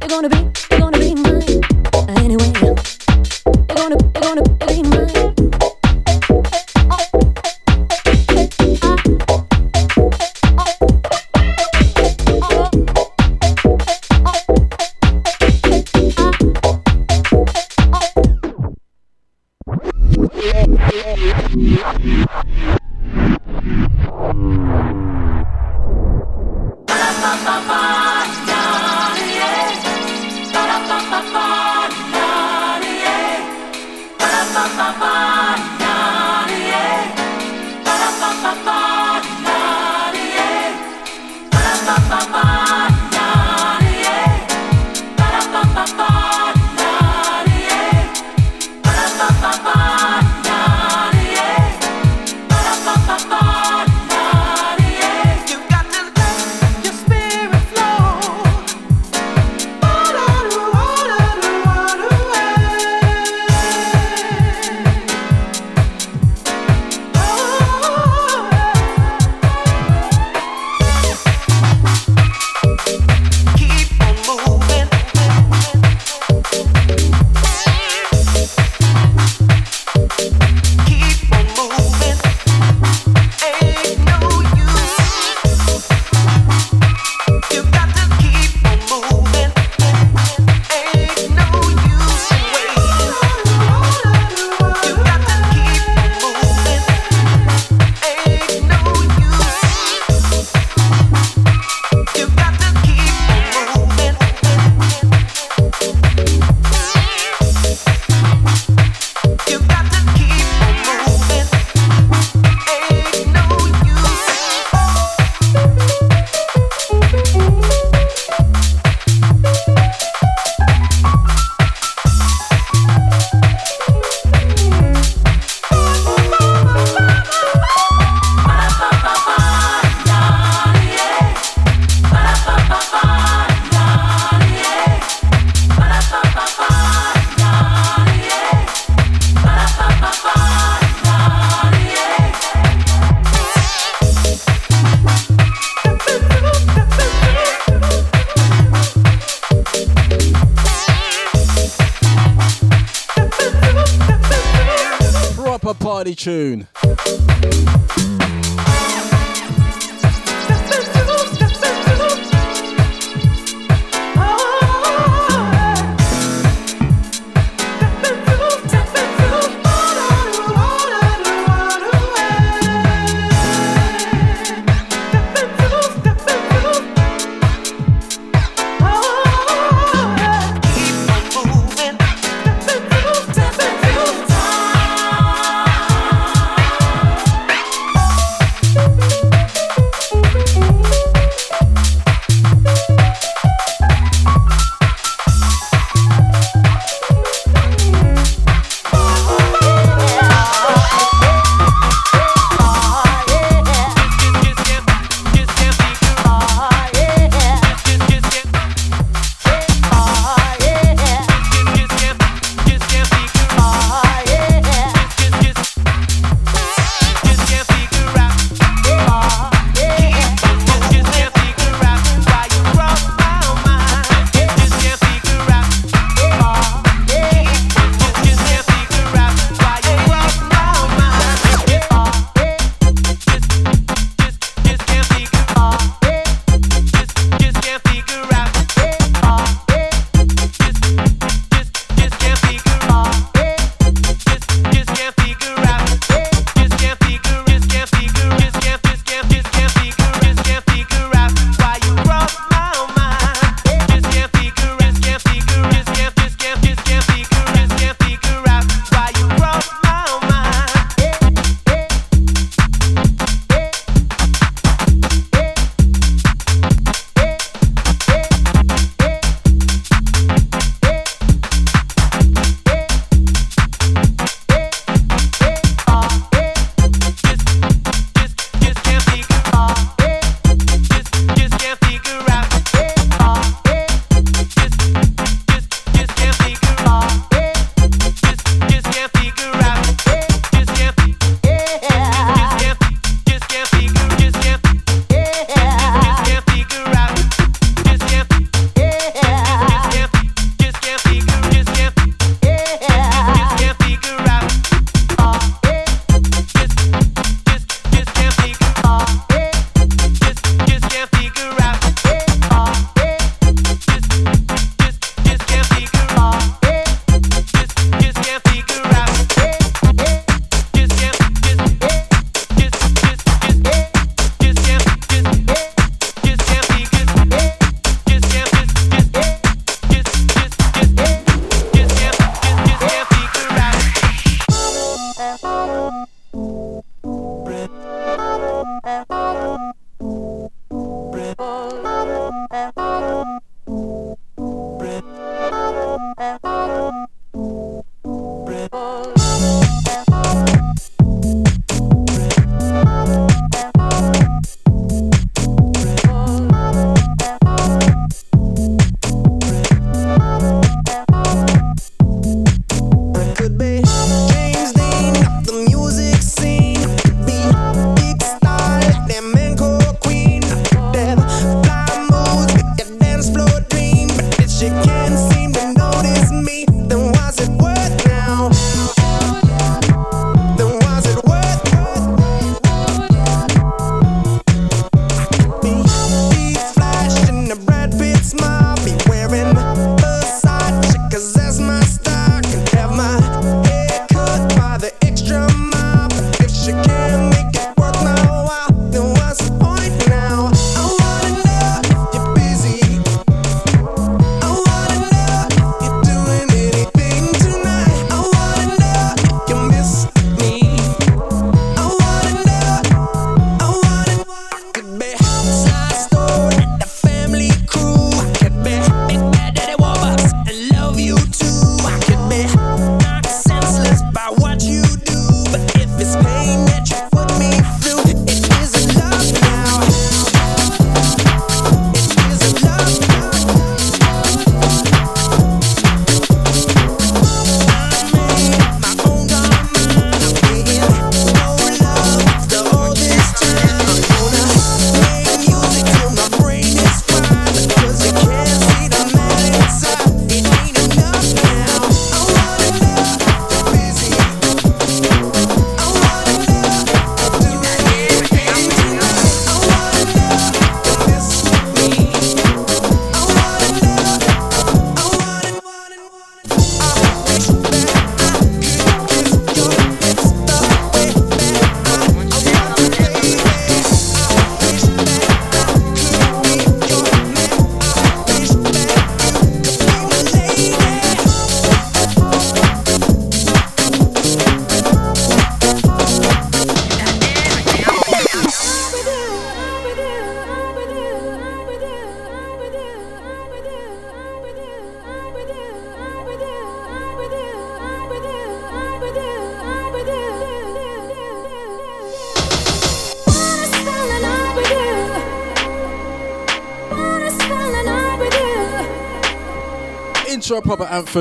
you're 0.00 0.08
gonna 0.08 0.28
be, 0.28 0.73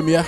yeah? 0.01 0.23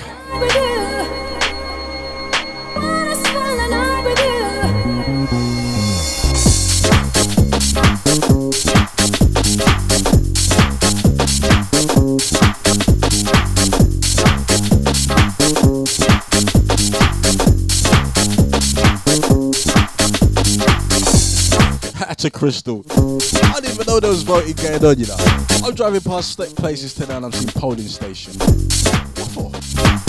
Hat 21.96 22.24
Crystal. 22.34 22.86
I 22.92 23.60
didn't 23.62 23.74
even 23.74 23.88
know 23.88 24.00
there 24.00 24.12
was 24.12 24.22
voting 24.22 24.54
going 24.58 24.86
on, 24.86 25.00
you 25.00 25.08
know. 25.08 25.16
I'm 25.64 25.74
driving 25.74 26.02
past 26.02 26.34
st- 26.34 26.56
places 26.56 26.94
today 26.94 27.16
and 27.16 27.26
I'm 27.26 27.32
seeing 27.32 27.48
polling 27.48 27.88
station. 27.88 28.55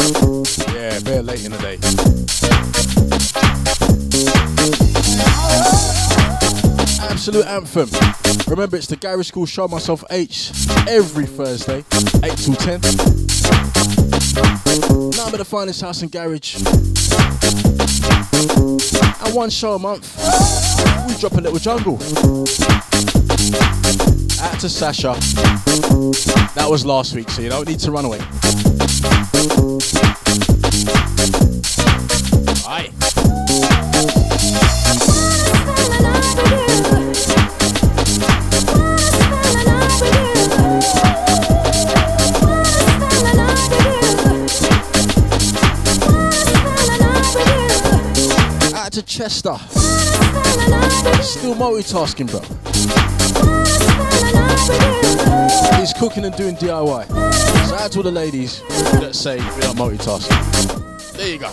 Yeah, 0.06 1.00
very 1.00 1.22
late 1.22 1.44
in 1.44 1.50
the 1.50 1.58
day. 1.58 1.78
Absolute 7.10 7.46
anthem. 7.46 7.88
Remember, 8.48 8.76
it's 8.76 8.86
the 8.86 8.94
Garage 8.94 9.32
Skool 9.32 9.48
Show 9.48 9.66
Myself 9.66 10.04
H 10.10 10.52
every 10.86 11.26
Thursday, 11.26 11.84
8 12.22 12.36
till 12.36 12.54
10. 12.54 12.80
Now 15.10 15.26
I'm 15.26 15.34
at 15.34 15.38
the 15.38 15.44
finest 15.44 15.80
house 15.80 16.02
and 16.02 16.12
garage. 16.12 16.54
And 19.24 19.34
one 19.34 19.50
show 19.50 19.74
a 19.74 19.78
month, 19.78 20.16
we 21.08 21.16
drop 21.18 21.32
a 21.32 21.40
little 21.40 21.58
jungle. 21.58 21.96
Out 24.40 24.60
to 24.60 24.68
Sasha. 24.68 25.14
That 26.54 26.68
was 26.70 26.86
last 26.86 27.12
week, 27.16 27.28
so 27.30 27.42
you 27.42 27.48
don't 27.48 27.66
need 27.66 27.80
to 27.80 27.90
run 27.90 28.04
away. 28.04 28.20
To 49.46 49.58
Chester. 49.58 51.22
Still 51.22 51.54
multitasking, 51.54 52.30
bro. 52.30 52.40
He's 55.78 55.92
cooking 55.92 56.24
and 56.24 56.36
doing 56.36 56.56
DIY. 56.56 57.06
So 57.68 57.76
all 57.96 58.02
the 58.02 58.10
ladies 58.10 58.62
that 59.00 59.14
say 59.14 59.36
we 59.36 59.42
are 59.42 59.74
multitasking. 59.74 61.16
There 61.16 61.28
you 61.28 61.38
go. 61.38 61.52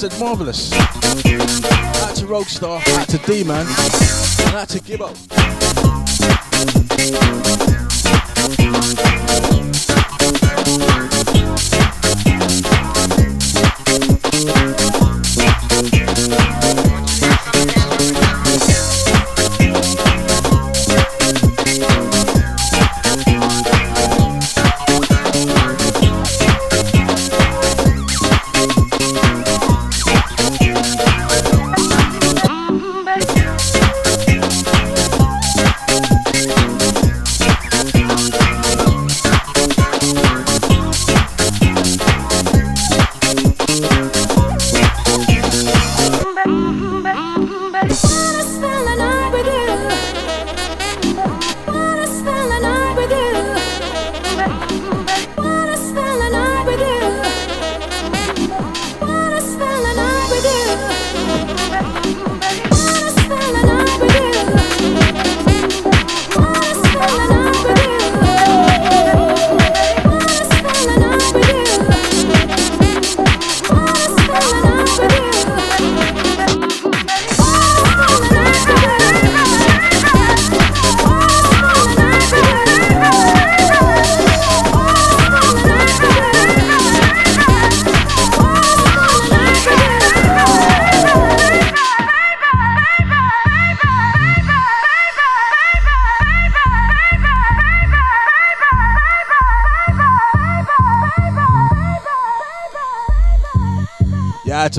Said 0.00 0.18
Marvelous. 0.18 0.72
Out 0.72 2.16
to 2.16 2.24
Roguestar, 2.24 2.80
out 2.96 3.08
to 3.10 3.18
D 3.18 3.44
Man, 3.44 3.66
and 3.66 4.56
out 4.56 4.70
to 4.70 4.80
Gibbo. 4.80 5.10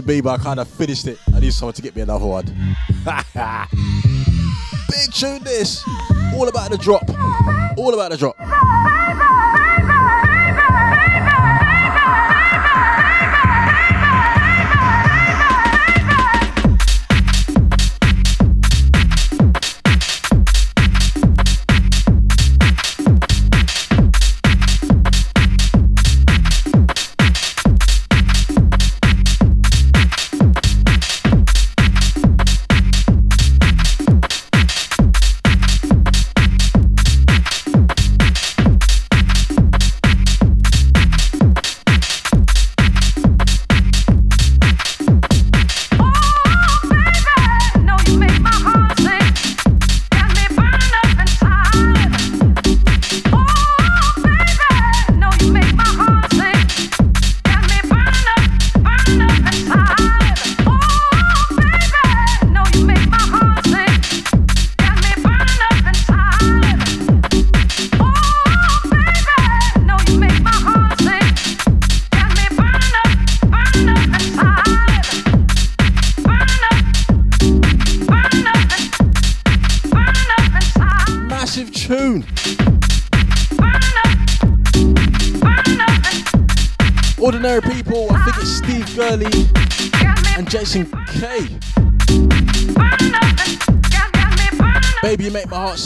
To 0.02 0.08
be, 0.08 0.22
but 0.22 0.40
I 0.40 0.44
kind 0.44 0.60
of 0.60 0.68
finished 0.68 1.08
it. 1.08 1.18
I 1.34 1.40
need 1.40 1.54
someone 1.54 1.74
to 1.74 1.82
get 1.82 1.96
me 1.96 2.02
another 2.02 2.26
one. 2.26 2.46
Big 4.90 5.14
tune 5.14 5.44
this. 5.44 5.84
All 6.34 6.48
about 6.48 6.72
the 6.72 6.78
drop. 6.78 7.04
All 7.78 7.94
about 7.94 8.12
the 8.12 8.18
drop. 8.18 8.36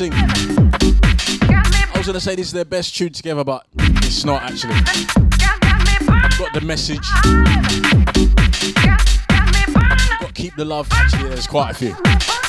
I 0.01 1.91
was 1.95 2.05
gonna 2.05 2.19
say 2.19 2.35
this 2.35 2.47
is 2.47 2.51
their 2.51 2.65
best 2.65 2.97
tune 2.97 3.13
together, 3.13 3.45
but 3.45 3.65
it's 3.77 4.25
not 4.25 4.43
actually. 4.43 4.73
I've 4.73 6.37
Got 6.37 6.53
the 6.53 6.59
message. 6.61 7.07
Got 10.19 10.35
keep 10.35 10.53
the 10.57 10.65
love. 10.65 10.89
Actually, 10.91 11.29
there's 11.29 11.47
quite 11.47 11.71
a 11.71 11.73
few. 11.75 12.44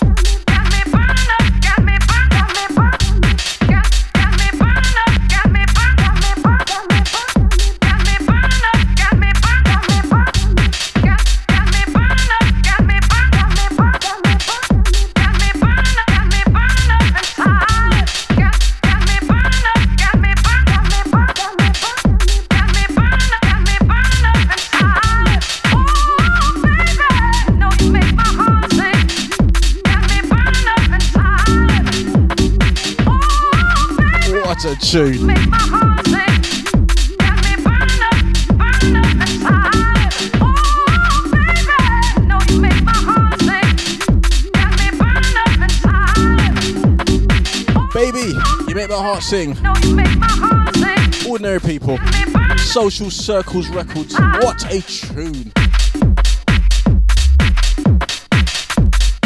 Sing. 49.27 49.57
No, 49.61 49.73
you 49.83 49.97
make 49.97 50.17
my 50.19 50.29
heart 50.29 50.77
sing. 50.77 51.29
Ordinary 51.29 51.61
people. 51.61 51.97
Got 51.97 52.27
me 52.27 52.33
burned 52.33 52.61
Social 52.61 53.11
Circles 53.11 53.69
Records. 53.71 54.15
What 54.15 54.65
a 54.73 54.81
tune. 54.83 55.53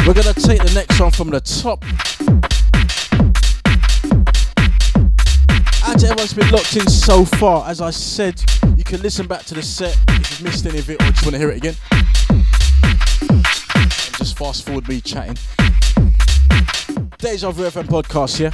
We're 0.07 0.15
gonna 0.15 0.33
take 0.33 0.63
the 0.63 0.71
next 0.73 0.99
one 0.99 1.11
from 1.11 1.29
the 1.29 1.39
top. 1.39 1.85
To 6.01 6.07
everyone's 6.07 6.33
been 6.33 6.49
locked 6.49 6.75
in 6.75 6.87
so 6.89 7.23
far, 7.23 7.69
as 7.69 7.79
I 7.79 7.91
said, 7.91 8.43
you 8.75 8.83
can 8.83 9.03
listen 9.03 9.27
back 9.27 9.43
to 9.43 9.53
the 9.53 9.61
set 9.61 9.95
if 10.09 10.31
you've 10.31 10.41
missed 10.41 10.65
any 10.65 10.79
of 10.79 10.89
it 10.89 10.99
or 10.99 11.05
just 11.11 11.23
want 11.23 11.33
to 11.33 11.37
hear 11.37 11.51
it 11.51 11.57
again. 11.57 11.75
And 13.29 13.45
just 14.17 14.35
fast 14.35 14.65
forward 14.65 14.87
me 14.87 14.99
chatting. 14.99 15.37
Deja 17.19 17.51
Vu 17.51 17.69
FM 17.69 17.85
podcast, 17.85 18.39
yeah? 18.39 18.49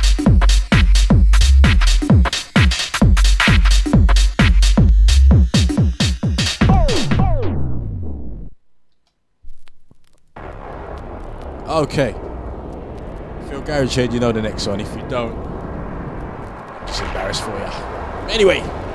Okay. 11.70 12.10
If 13.46 13.52
you're 13.54 13.62
garage 13.62 13.96
head, 13.96 14.12
you 14.12 14.20
know 14.20 14.34
the 14.34 14.42
next 14.42 14.68
one. 14.68 14.82
If 14.82 14.94
you 14.98 15.08
don't, 15.08 15.57
embarrassed 17.08 17.44
for 17.44 17.58
you. 17.58 17.70
Anyway. 18.30 18.87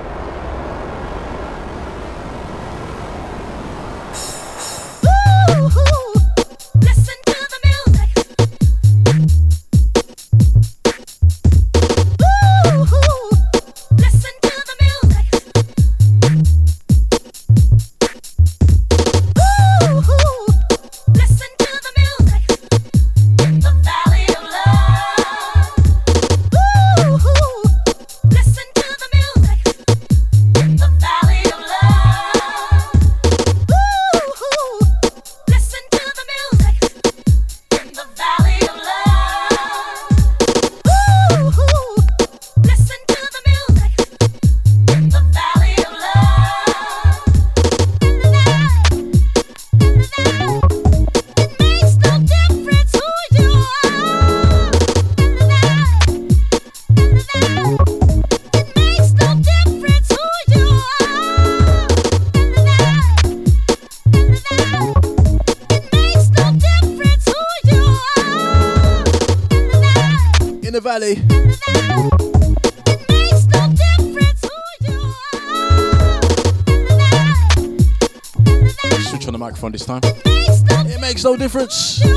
No 81.24 81.36
difference. 81.36 82.11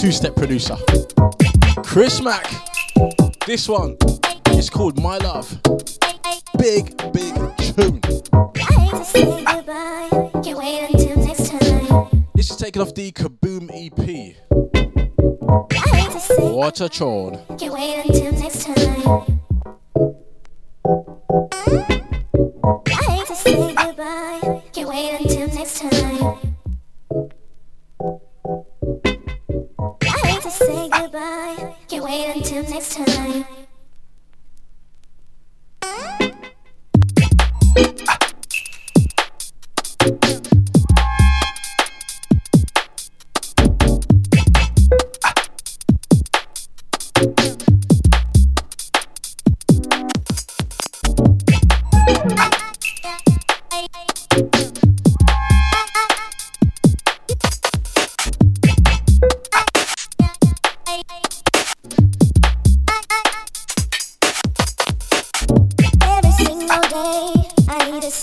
Two 0.00 0.10
step 0.10 0.34
producer, 0.34 0.78
Chris 1.82 2.22
Mack. 2.22 2.50
This 3.46 3.68
one 3.68 3.98
is 4.52 4.70
called 4.70 4.98
My 4.98 5.18
Love. 5.18 5.60
Big, 6.56 6.96
big 7.12 7.34
tune. 7.58 8.00
This 12.34 12.50
is 12.50 12.56
taken 12.56 12.80
off 12.80 12.94
the 12.94 13.12
Kaboom 13.12 13.68
EP. 13.74 14.36
What 16.38 16.80
a. 16.80 16.88
wait 32.10 32.36
until 32.36 32.62
next 32.64 32.96
time. 32.96 33.69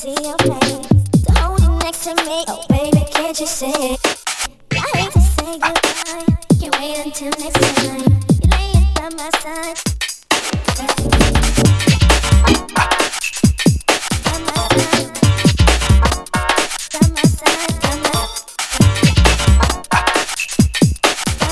See 0.08 0.24
your 0.26 0.38
face. 0.38 0.88
To 1.26 1.32
hold 1.34 1.84
next 1.84 2.04
to 2.06 2.16
me. 2.16 2.46
Oh, 2.48 2.64
baby, 2.70 3.04
can't 3.12 3.38
you 3.40 3.46
see? 3.46 3.98
I 4.72 4.76
hate 4.96 5.12
to 5.12 5.20
say 5.20 5.60
goodbye. 5.60 6.26
Can't 6.60 6.80
wait 6.80 6.98
until 7.06 7.32
next 7.32 7.60
time. 7.76 8.00
You 8.00 8.48
lay 8.54 8.72
it 8.72 8.88
by 8.96 9.10
my 9.18 9.30
side. 9.42 9.78
By 10.78 10.86
my 14.46 14.56
side. 14.78 15.12
By 16.94 17.04
my 17.16 17.24
side. 17.38 17.74
By 17.82 17.94
my 18.04 18.16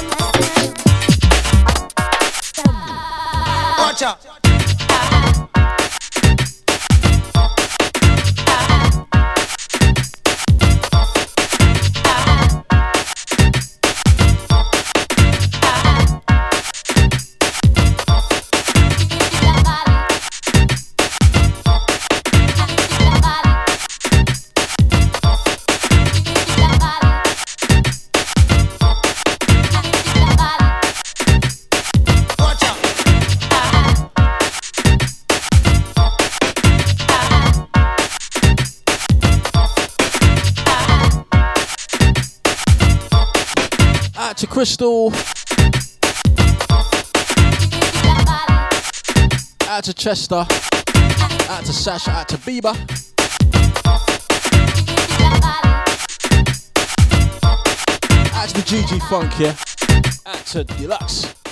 my 0.10 0.22
Watch 3.80 4.02
out. 4.03 4.44
Crystal. 44.56 45.11
Out 49.68 49.84
to 49.84 49.94
Chester. 49.94 50.45
Out 51.49 51.65
to 51.65 51.73
Sasha. 51.73 52.11
Out 52.11 52.30
to 52.30 52.38
Bieber. 52.38 52.69
Out 58.34 58.48
to 58.48 58.53
the 58.53 58.64
GG 58.65 59.10
Funk, 59.10 59.38
yeah. 59.38 59.56
Out 60.26 60.45
to 60.45 60.64
Deluxe. 60.64 61.44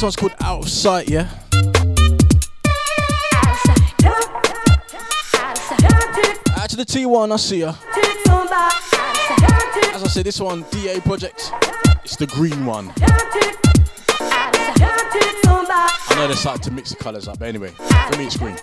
This 0.00 0.04
one's 0.04 0.16
called 0.16 0.34
Out 0.40 0.62
of 0.62 0.68
Sight, 0.70 1.10
yeah? 1.10 1.28
Out 6.56 6.70
to 6.70 6.76
the 6.76 6.86
T1, 6.86 7.30
I 7.30 7.36
see 7.36 7.60
ya. 7.60 7.74
As 9.94 10.02
I 10.02 10.06
said, 10.08 10.24
this 10.24 10.40
one, 10.40 10.64
DA 10.70 11.00
project. 11.00 11.52
It's 12.02 12.16
the 12.16 12.26
green 12.28 12.64
one. 12.64 12.90
I 16.08 16.14
know 16.16 16.28
they 16.28 16.34
started 16.34 16.62
to 16.62 16.70
mix 16.70 16.88
the 16.88 16.96
colours 16.96 17.28
up, 17.28 17.38
but 17.38 17.48
anyway, 17.48 17.68
for 17.68 18.16
me 18.16 18.24
it's 18.24 18.38
green. 18.38 18.56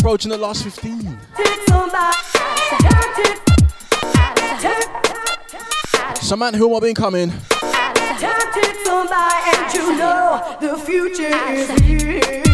Approaching 0.00 0.32
the 0.32 0.36
last 0.36 0.64
15. 0.64 1.16
Samantha, 6.20 6.58
who 6.58 6.68
am 6.68 6.74
I 6.74 6.80
been 6.80 6.96
coming? 6.96 7.32
And 8.58 9.74
you 9.74 9.98
know 9.98 10.56
the 10.60 10.76
future 10.78 11.36
is 11.52 11.70
here. 11.80 12.45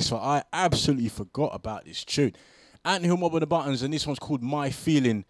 This 0.00 0.10
one. 0.10 0.22
I 0.22 0.42
absolutely 0.54 1.10
forgot 1.10 1.50
about 1.52 1.84
this 1.84 2.04
tune. 2.06 2.34
Anthill 2.86 3.18
Mob 3.18 3.34
on 3.34 3.40
the 3.40 3.46
Buttons, 3.46 3.82
and 3.82 3.92
this 3.92 4.06
one's 4.06 4.18
called 4.18 4.42
My 4.42 4.70
Feeling. 4.70 5.26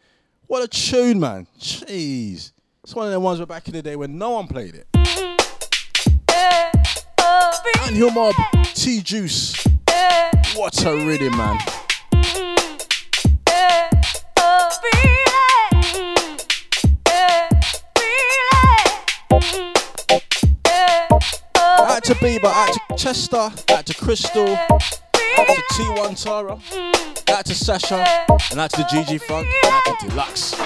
What 0.46 0.62
a 0.62 0.68
tune, 0.68 1.18
man. 1.18 1.48
Jeez. 1.58 2.52
It's 2.84 2.94
one 2.94 3.06
of 3.06 3.12
the 3.12 3.18
ones 3.18 3.40
where 3.40 3.46
back 3.46 3.66
in 3.66 3.74
the 3.74 3.82
day 3.82 3.96
when 3.96 4.16
no 4.16 4.30
one 4.30 4.46
played 4.46 4.76
it. 4.76 4.86
Anthill 7.80 8.12
Mob, 8.12 8.32
T 8.74 9.00
Juice. 9.00 9.56
What 10.54 10.86
a 10.86 10.94
rhythm, 11.04 11.36
man. 11.36 11.58
To 22.10 22.16
Bieber, 22.16 22.46
out 22.46 22.72
to 22.72 22.96
Chester, 22.96 23.36
out 23.36 23.86
to 23.86 23.94
Crystal, 23.94 24.48
out 24.48 24.80
to 25.12 25.62
T1 25.72 26.20
Tara, 26.20 26.58
out 27.36 27.46
to 27.46 27.54
Sasha, 27.54 28.04
and 28.50 28.58
out 28.58 28.70
to 28.70 28.78
the 28.78 28.88
GG 28.88 29.20
Funk, 29.22 29.46
out 29.64 29.84
to 29.84 30.08
Deluxe. 30.08 30.56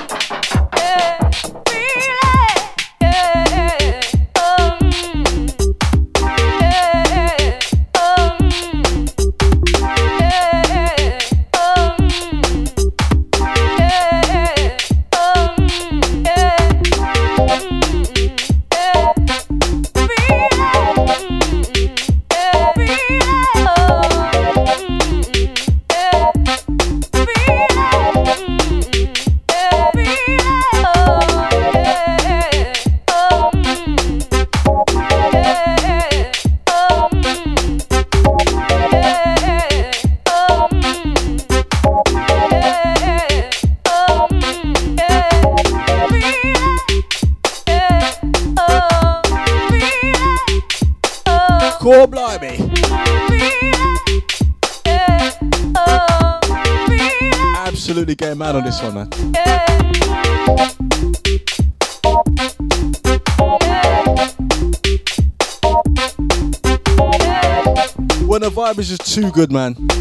Too 69.15 69.31
good, 69.31 69.53
man. 69.53 69.94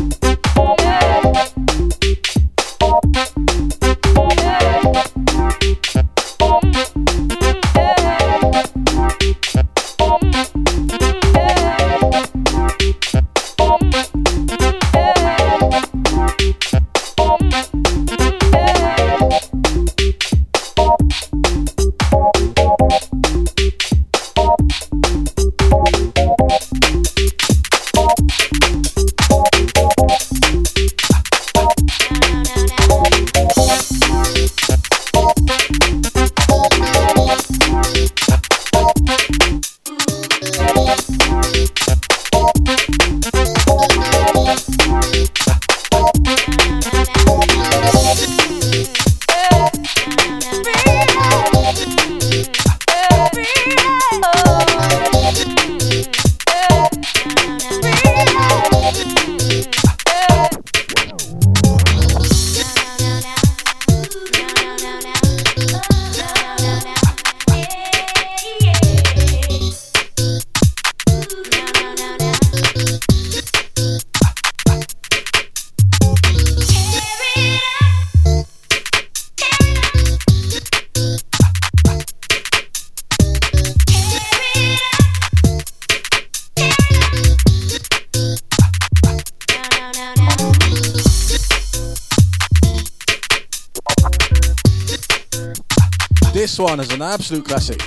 Is 96.84 96.92
an 96.92 97.02
absolute 97.02 97.46
classic. 97.46 97.82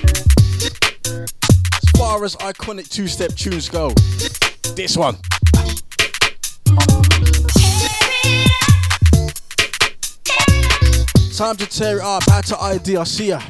As 1.05 1.91
far 1.99 2.25
as 2.25 2.35
iconic 2.37 2.89
two 2.89 3.07
step 3.07 3.35
tunes 3.35 3.69
go, 3.69 3.91
this 4.75 4.97
one. 4.97 5.17
Time 11.37 11.57
to 11.57 11.67
tear 11.67 11.99
it 11.99 12.03
up. 12.03 12.23
Out 12.31 12.47
to 12.47 12.59
ID. 12.59 12.97
I 12.97 13.05
see 13.05 13.29
ya. 13.29 13.43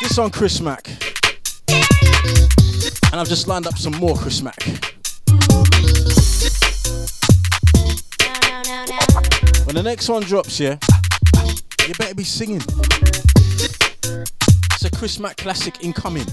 This 0.00 0.16
on 0.16 0.30
Chris 0.30 0.60
Mack. 0.60 0.88
And 3.12 3.20
I've 3.20 3.28
just 3.28 3.46
lined 3.46 3.66
up 3.66 3.76
some 3.76 3.92
more 3.96 4.16
Chris 4.16 4.40
Mack. 4.40 4.62
When 9.66 9.74
the 9.76 9.82
next 9.84 10.08
one 10.08 10.22
drops, 10.22 10.58
yeah, 10.58 10.78
you 11.86 11.94
better 11.94 12.14
be 12.14 12.24
singing. 12.24 12.62
Chris 15.00 15.18
Mack 15.18 15.38
classic 15.38 15.82
incoming. 15.82 16.26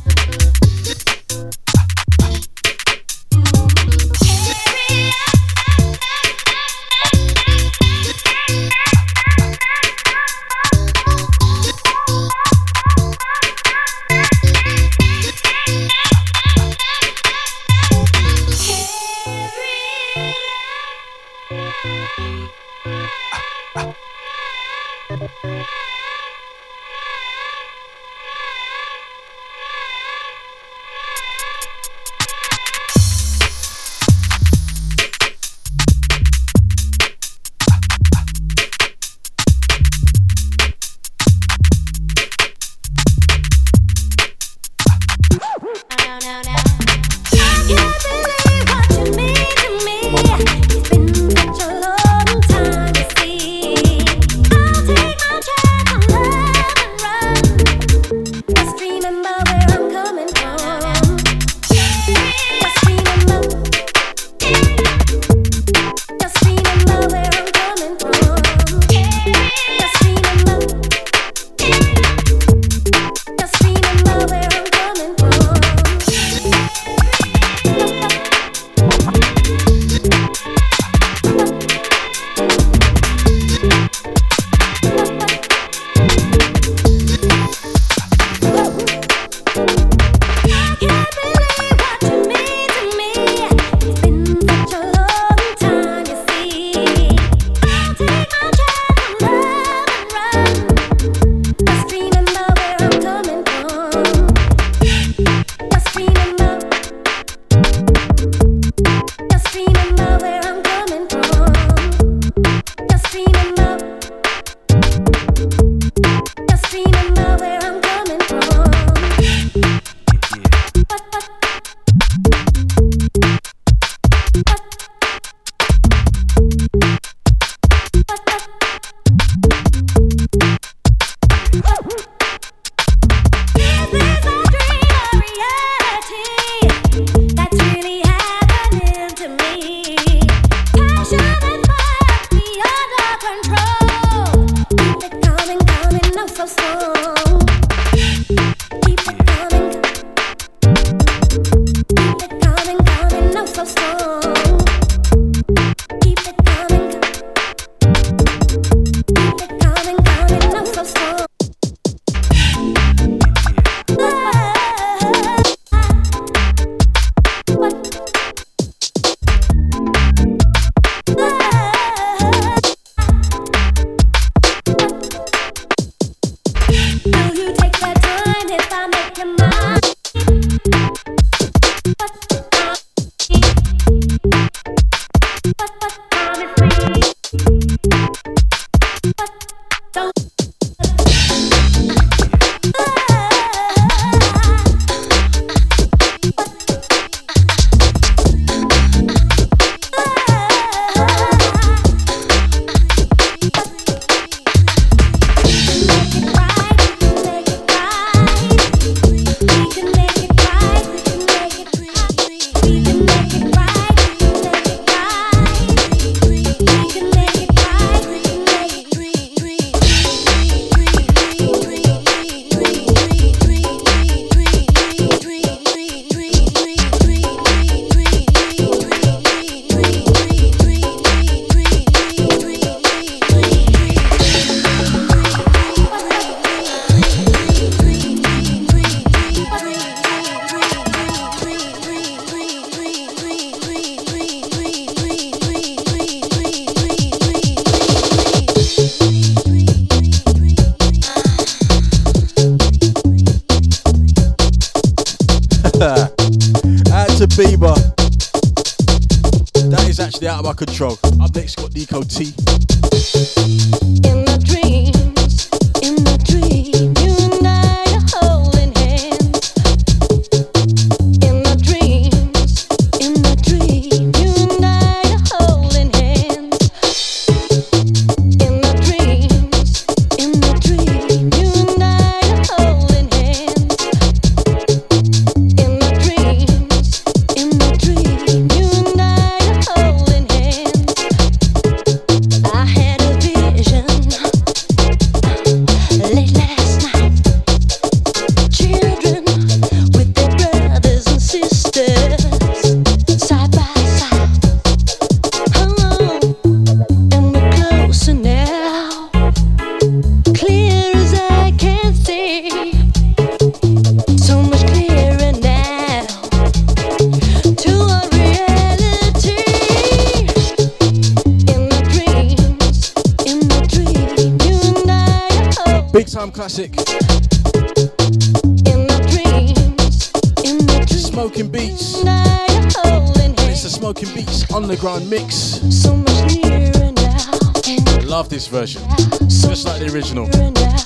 Underground 334.69 335.10
mix. 335.10 335.61
so 335.72 335.95
much 335.95 336.35
nearer 336.44 336.91
now, 336.91 337.52
and 337.69 338.06
Love 338.06 338.27
this 338.27 338.48
version. 338.48 338.81
Just 339.30 339.65
like 339.65 339.80
the 339.80 339.89
original. 339.94 340.27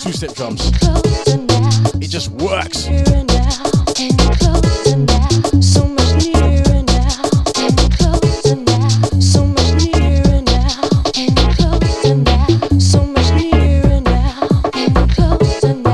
Two 0.03 0.11
step 0.11 0.35
drums. 0.35 0.67
It 1.99 2.09
just 2.09 2.29
works. 2.29 2.87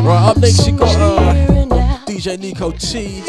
Right, 0.04 0.30
up 0.30 0.38
next 0.40 0.68
you 0.68 0.74
got, 0.74 0.94
uh. 0.98 2.06
DJ 2.06 2.38
Nico 2.38 2.72
T. 2.72 3.27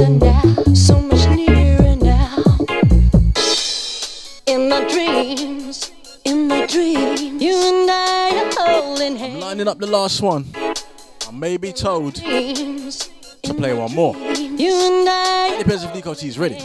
last 9.89 10.21
one. 10.21 10.45
I 10.55 11.31
may 11.33 11.57
be 11.57 11.73
told 11.73 12.15
to 12.17 13.55
play 13.57 13.75
one 13.75 13.95
more. 13.95 14.15
dreams, 14.15 14.61
You 14.61 14.73
and 14.73 15.09
I 15.09 15.57
Depends 15.59 15.85
if 15.85 15.95
Nico 15.95 16.15
T 16.15 16.29
is 16.29 16.39
ready. 16.39 16.57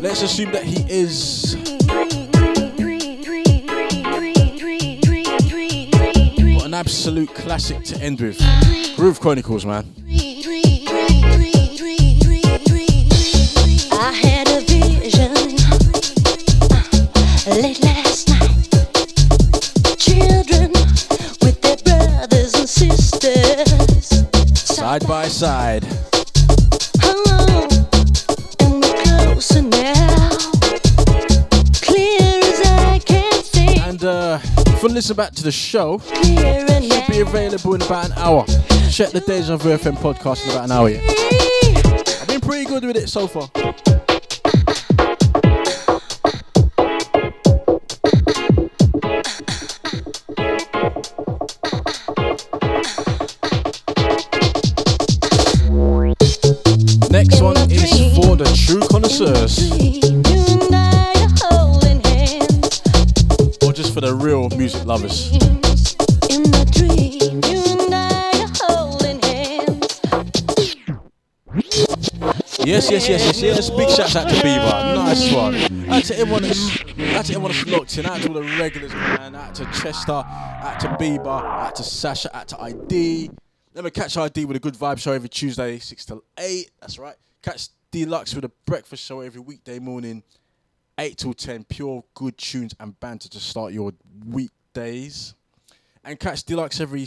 Let's 0.00 0.22
assume 0.22 0.52
that 0.52 0.64
he 0.64 0.84
is. 0.88 1.56
What 6.56 6.66
an 6.66 6.74
absolute 6.74 7.34
classic 7.34 7.84
to 7.84 7.96
end 8.02 8.20
with. 8.20 8.38
Groove 8.96 9.20
Chronicles, 9.20 9.64
man. 9.64 9.99
See. 33.42 33.78
And 33.78 34.04
uh, 34.04 34.38
if 34.42 34.82
you 34.82 34.90
listen 34.90 35.16
back 35.16 35.32
to 35.32 35.42
the 35.42 35.50
show, 35.50 36.02
it'll 36.12 37.08
be 37.08 37.20
available 37.20 37.74
in 37.74 37.80
about 37.80 38.06
an 38.06 38.12
hour. 38.18 38.44
Check 38.90 39.12
the 39.12 39.22
Deja 39.26 39.56
Vu 39.56 39.70
FM 39.70 39.96
podcast 39.96 40.44
in 40.44 40.50
about 40.50 40.64
an 40.64 40.72
hour. 40.72 40.90
Yeah. 40.90 41.00
I've 42.20 42.28
been 42.28 42.40
pretty 42.40 42.66
good 42.66 42.84
with 42.84 42.96
it 42.96 43.08
so 43.08 43.26
far. 43.26 43.48
Hands. 59.18 59.70
or 63.62 63.72
just 63.72 63.92
for 63.92 64.00
the 64.00 64.14
real 64.14 64.48
music 64.50 64.84
lovers. 64.84 65.32
Yes, 72.62 72.90
yes, 72.90 73.08
yes, 73.08 73.24
yes, 73.26 73.42
yes. 73.42 73.70
Big 73.70 73.88
shouts 73.88 74.14
out 74.14 74.28
to 74.28 74.34
Bieber. 74.36 74.94
Nice 74.94 75.32
one. 75.32 75.90
Out 75.90 76.04
to 76.04 76.18
everyone 76.18 76.42
that's, 76.42 76.80
out 77.14 77.24
to 77.24 77.32
everyone 77.32 77.52
that's 77.52 77.66
locked 77.66 77.98
in. 77.98 78.06
Out 78.06 78.22
to 78.22 78.28
all 78.28 78.34
the 78.34 78.42
regulars, 78.60 78.92
man. 78.92 79.34
Out 79.34 79.54
to 79.56 79.64
Chester. 79.72 80.12
Out 80.12 80.78
to 80.80 80.88
Bieber. 80.90 81.26
Out 81.26 81.74
to 81.76 81.82
Sasha. 81.82 82.34
Out 82.36 82.48
to 82.48 82.60
ID. 82.60 83.30
Remember, 83.74 83.90
catch 83.90 84.16
ID 84.16 84.44
with 84.44 84.56
a 84.56 84.60
good 84.60 84.74
vibe 84.74 84.98
show 84.98 85.12
every 85.12 85.28
Tuesday, 85.28 85.78
6 85.78 86.04
till 86.04 86.22
8. 86.38 86.70
That's 86.80 86.98
right. 86.98 87.16
Catch 87.42 87.68
Deluxe 87.90 88.34
with 88.34 88.44
a 88.44 88.52
breakfast 88.66 89.04
show 89.04 89.20
every 89.20 89.40
weekday 89.40 89.80
morning, 89.80 90.22
8 90.98 91.16
till 91.16 91.34
10. 91.34 91.64
Pure 91.64 92.04
good 92.14 92.38
tunes 92.38 92.74
and 92.78 92.98
banter 93.00 93.28
to 93.28 93.40
start 93.40 93.72
your 93.72 93.92
weekdays. 94.26 95.34
And 96.04 96.18
catch 96.18 96.44
Deluxe 96.44 96.80
every 96.80 97.06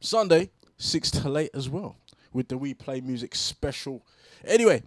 Sunday, 0.00 0.50
6 0.78 1.10
till 1.10 1.36
8 1.36 1.50
as 1.54 1.68
well, 1.68 1.96
with 2.32 2.46
the 2.48 2.56
We 2.56 2.72
Play 2.72 3.00
Music 3.00 3.34
special. 3.34 4.02
Anyway, 4.44 4.82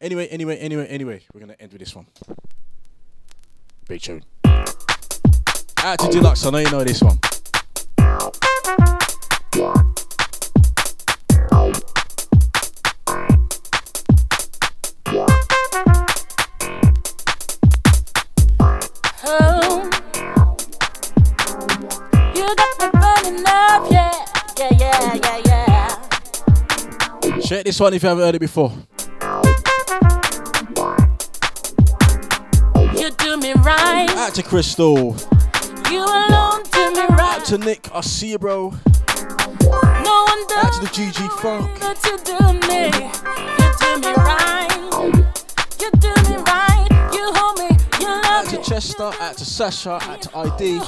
anyway, 0.00 0.26
anyway, 0.28 0.56
anyway, 0.56 0.86
anyway, 0.86 1.20
we're 1.34 1.40
going 1.40 1.52
to 1.52 1.60
end 1.60 1.72
with 1.72 1.80
this 1.80 1.94
one. 1.94 2.06
Big 3.86 4.00
tune. 4.00 4.24
Out 4.44 5.98
to 5.98 6.08
Deluxe, 6.10 6.46
I 6.46 6.50
know 6.50 6.58
you 6.58 6.70
know 6.70 6.84
this 6.84 7.02
one. 7.02 7.18
Got 22.54 22.78
me 22.80 22.88
burning 23.00 23.44
up, 23.46 23.90
yeah, 23.90 24.24
yeah, 24.58 24.72
yeah, 24.78 25.14
yeah, 25.24 25.42
yeah. 25.46 27.38
Check 27.40 27.64
this 27.64 27.78
one 27.80 27.94
if 27.94 28.02
you 28.02 28.08
haven't 28.08 28.24
heard 28.24 28.34
it 28.34 28.40
before. 28.40 28.72
You 32.94 33.10
do 33.10 33.36
me 33.36 33.52
right, 33.54 34.08
Out 34.16 34.34
to 34.34 34.42
Crystal. 34.42 35.16
you 35.90 36.04
alone 36.04 36.62
do 36.72 36.92
me 36.92 37.06
right. 37.10 37.38
Out 37.38 37.44
to 37.46 37.58
Nick, 37.58 37.88
I 37.94 38.00
see 38.00 38.30
you, 38.32 38.38
bro. 38.38 38.70
No 38.70 40.24
one 40.26 40.42
Out 40.56 40.72
to 40.74 40.80
the 40.80 40.90
GG 40.92 41.30
Funk. 41.40 41.78
that 41.80 41.98
you 42.04 42.18
do 42.24 42.38
me. 42.66 42.86
You 43.58 43.68
do 43.78 43.90
me 44.08 44.14
right, 44.14 44.77
Chester. 48.78 49.10
Out 49.20 49.36
to 49.36 49.44
Sasha. 49.44 49.98
Out 50.00 50.22
to 50.22 50.38
ID. 50.38 50.78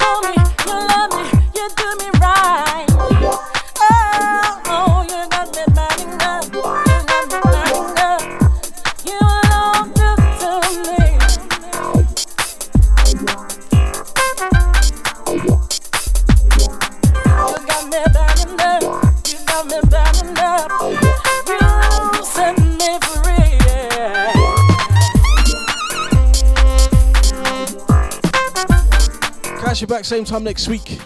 Catch 29.81 29.89
you 29.89 29.97
back 29.97 30.05
same 30.05 30.25
time 30.27 30.45
next 30.45 30.69
week. 30.69 30.99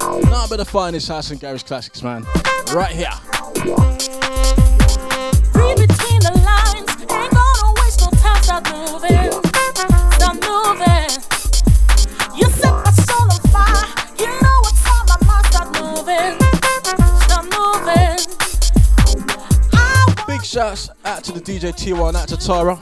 Not 0.00 0.50
but 0.50 0.56
the 0.56 0.64
finest 0.64 1.06
house 1.06 1.30
and 1.30 1.40
garage 1.40 1.62
classics, 1.62 2.02
man. 2.02 2.24
Right 2.74 2.90
here. 2.90 3.08
Read 5.54 5.76
between 5.78 6.18
the 6.18 6.32
lines. 6.42 6.90
Ain't 7.08 7.30
gonna 7.30 7.72
waste 7.80 8.00
no 8.00 8.10
time. 8.18 8.42
Start 8.42 8.66
moving. 8.74 9.30
Start 10.10 10.34
moving. 10.42 11.06
You 12.36 12.50
set 12.50 12.74
my 12.74 12.90
soul 13.06 13.30
on 13.30 13.38
fire. 13.54 13.86
You 14.18 14.26
know 14.42 14.58
what's 14.62 14.82
on 14.90 15.06
my 15.06 15.14
mind. 15.24 15.46
Start 15.54 15.68
moving. 15.78 16.34
Start 17.22 17.46
moving. 17.54 18.18
Big 20.26 20.42
shouts 20.44 20.90
out 21.04 21.22
to 21.22 21.30
the 21.30 21.40
DJ 21.40 21.70
T1, 21.72 22.16
out 22.16 22.26
to 22.26 22.34
Tyra, 22.34 22.76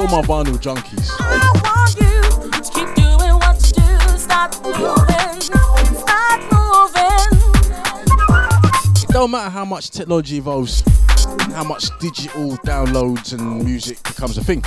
all 0.00 0.22
my 0.22 0.22
vinyl 0.22 0.56
junkies. 0.58 1.10
I 1.20 1.52
want 1.62 1.94
you 2.00 2.22
to 2.50 2.70
keep 2.72 2.88
doing 2.94 3.34
what 3.36 3.60
you 3.66 3.72
do. 3.82 4.18
Start 4.18 4.56
moving. 4.64 5.40
Start 5.94 6.40
moving. 6.50 7.32
It 9.02 9.08
don't 9.10 9.30
matter 9.30 9.50
how 9.50 9.66
much 9.66 9.90
technology 9.90 10.38
evolves, 10.38 10.82
how 11.52 11.64
much 11.64 11.90
digital 11.98 12.56
downloads 12.64 13.34
and 13.38 13.62
music 13.62 14.02
becomes 14.04 14.38
a 14.38 14.44
thing. 14.44 14.64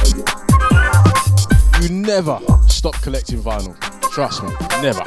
You 1.82 1.90
never 1.90 2.40
stop 2.68 2.94
collecting 3.02 3.42
vinyl. 3.42 3.76
Trust 4.12 4.44
me, 4.44 4.52
never. 4.84 5.04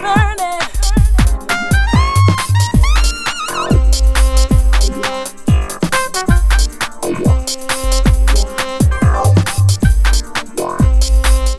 Burning. 0.00 0.60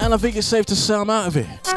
And 0.02 0.14
I 0.14 0.18
think 0.18 0.36
it's 0.36 0.48
safe 0.48 0.66
to 0.66 0.76
say 0.76 0.96
I'm 0.96 1.12
out 1.12 1.28
of 1.28 1.38
it. 1.38 1.46
Say, 1.64 1.76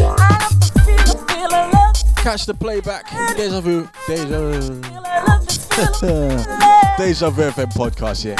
I 0.00 0.38
love 0.40 0.58
the 0.58 0.72
feel, 0.86 1.04
the 1.04 1.18
feel 1.28 1.54
of 1.54 1.72
love, 1.74 1.96
Catch 2.16 2.46
the 2.46 2.54
playback. 2.54 3.10
Deja 3.36 3.60
vu. 3.60 3.86
Deja 4.06 4.40
vu. 4.40 4.80
Deja 6.96 7.28
Vu 7.28 7.42
FM 7.42 7.72
podcast, 7.74 8.24
yeah. 8.24 8.36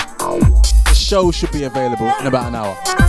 The 0.85 0.95
show 0.95 1.33
should 1.33 1.51
be 1.51 1.65
available 1.65 2.13
in 2.21 2.27
about 2.27 2.49
an 2.49 2.55
hour. 2.55 3.04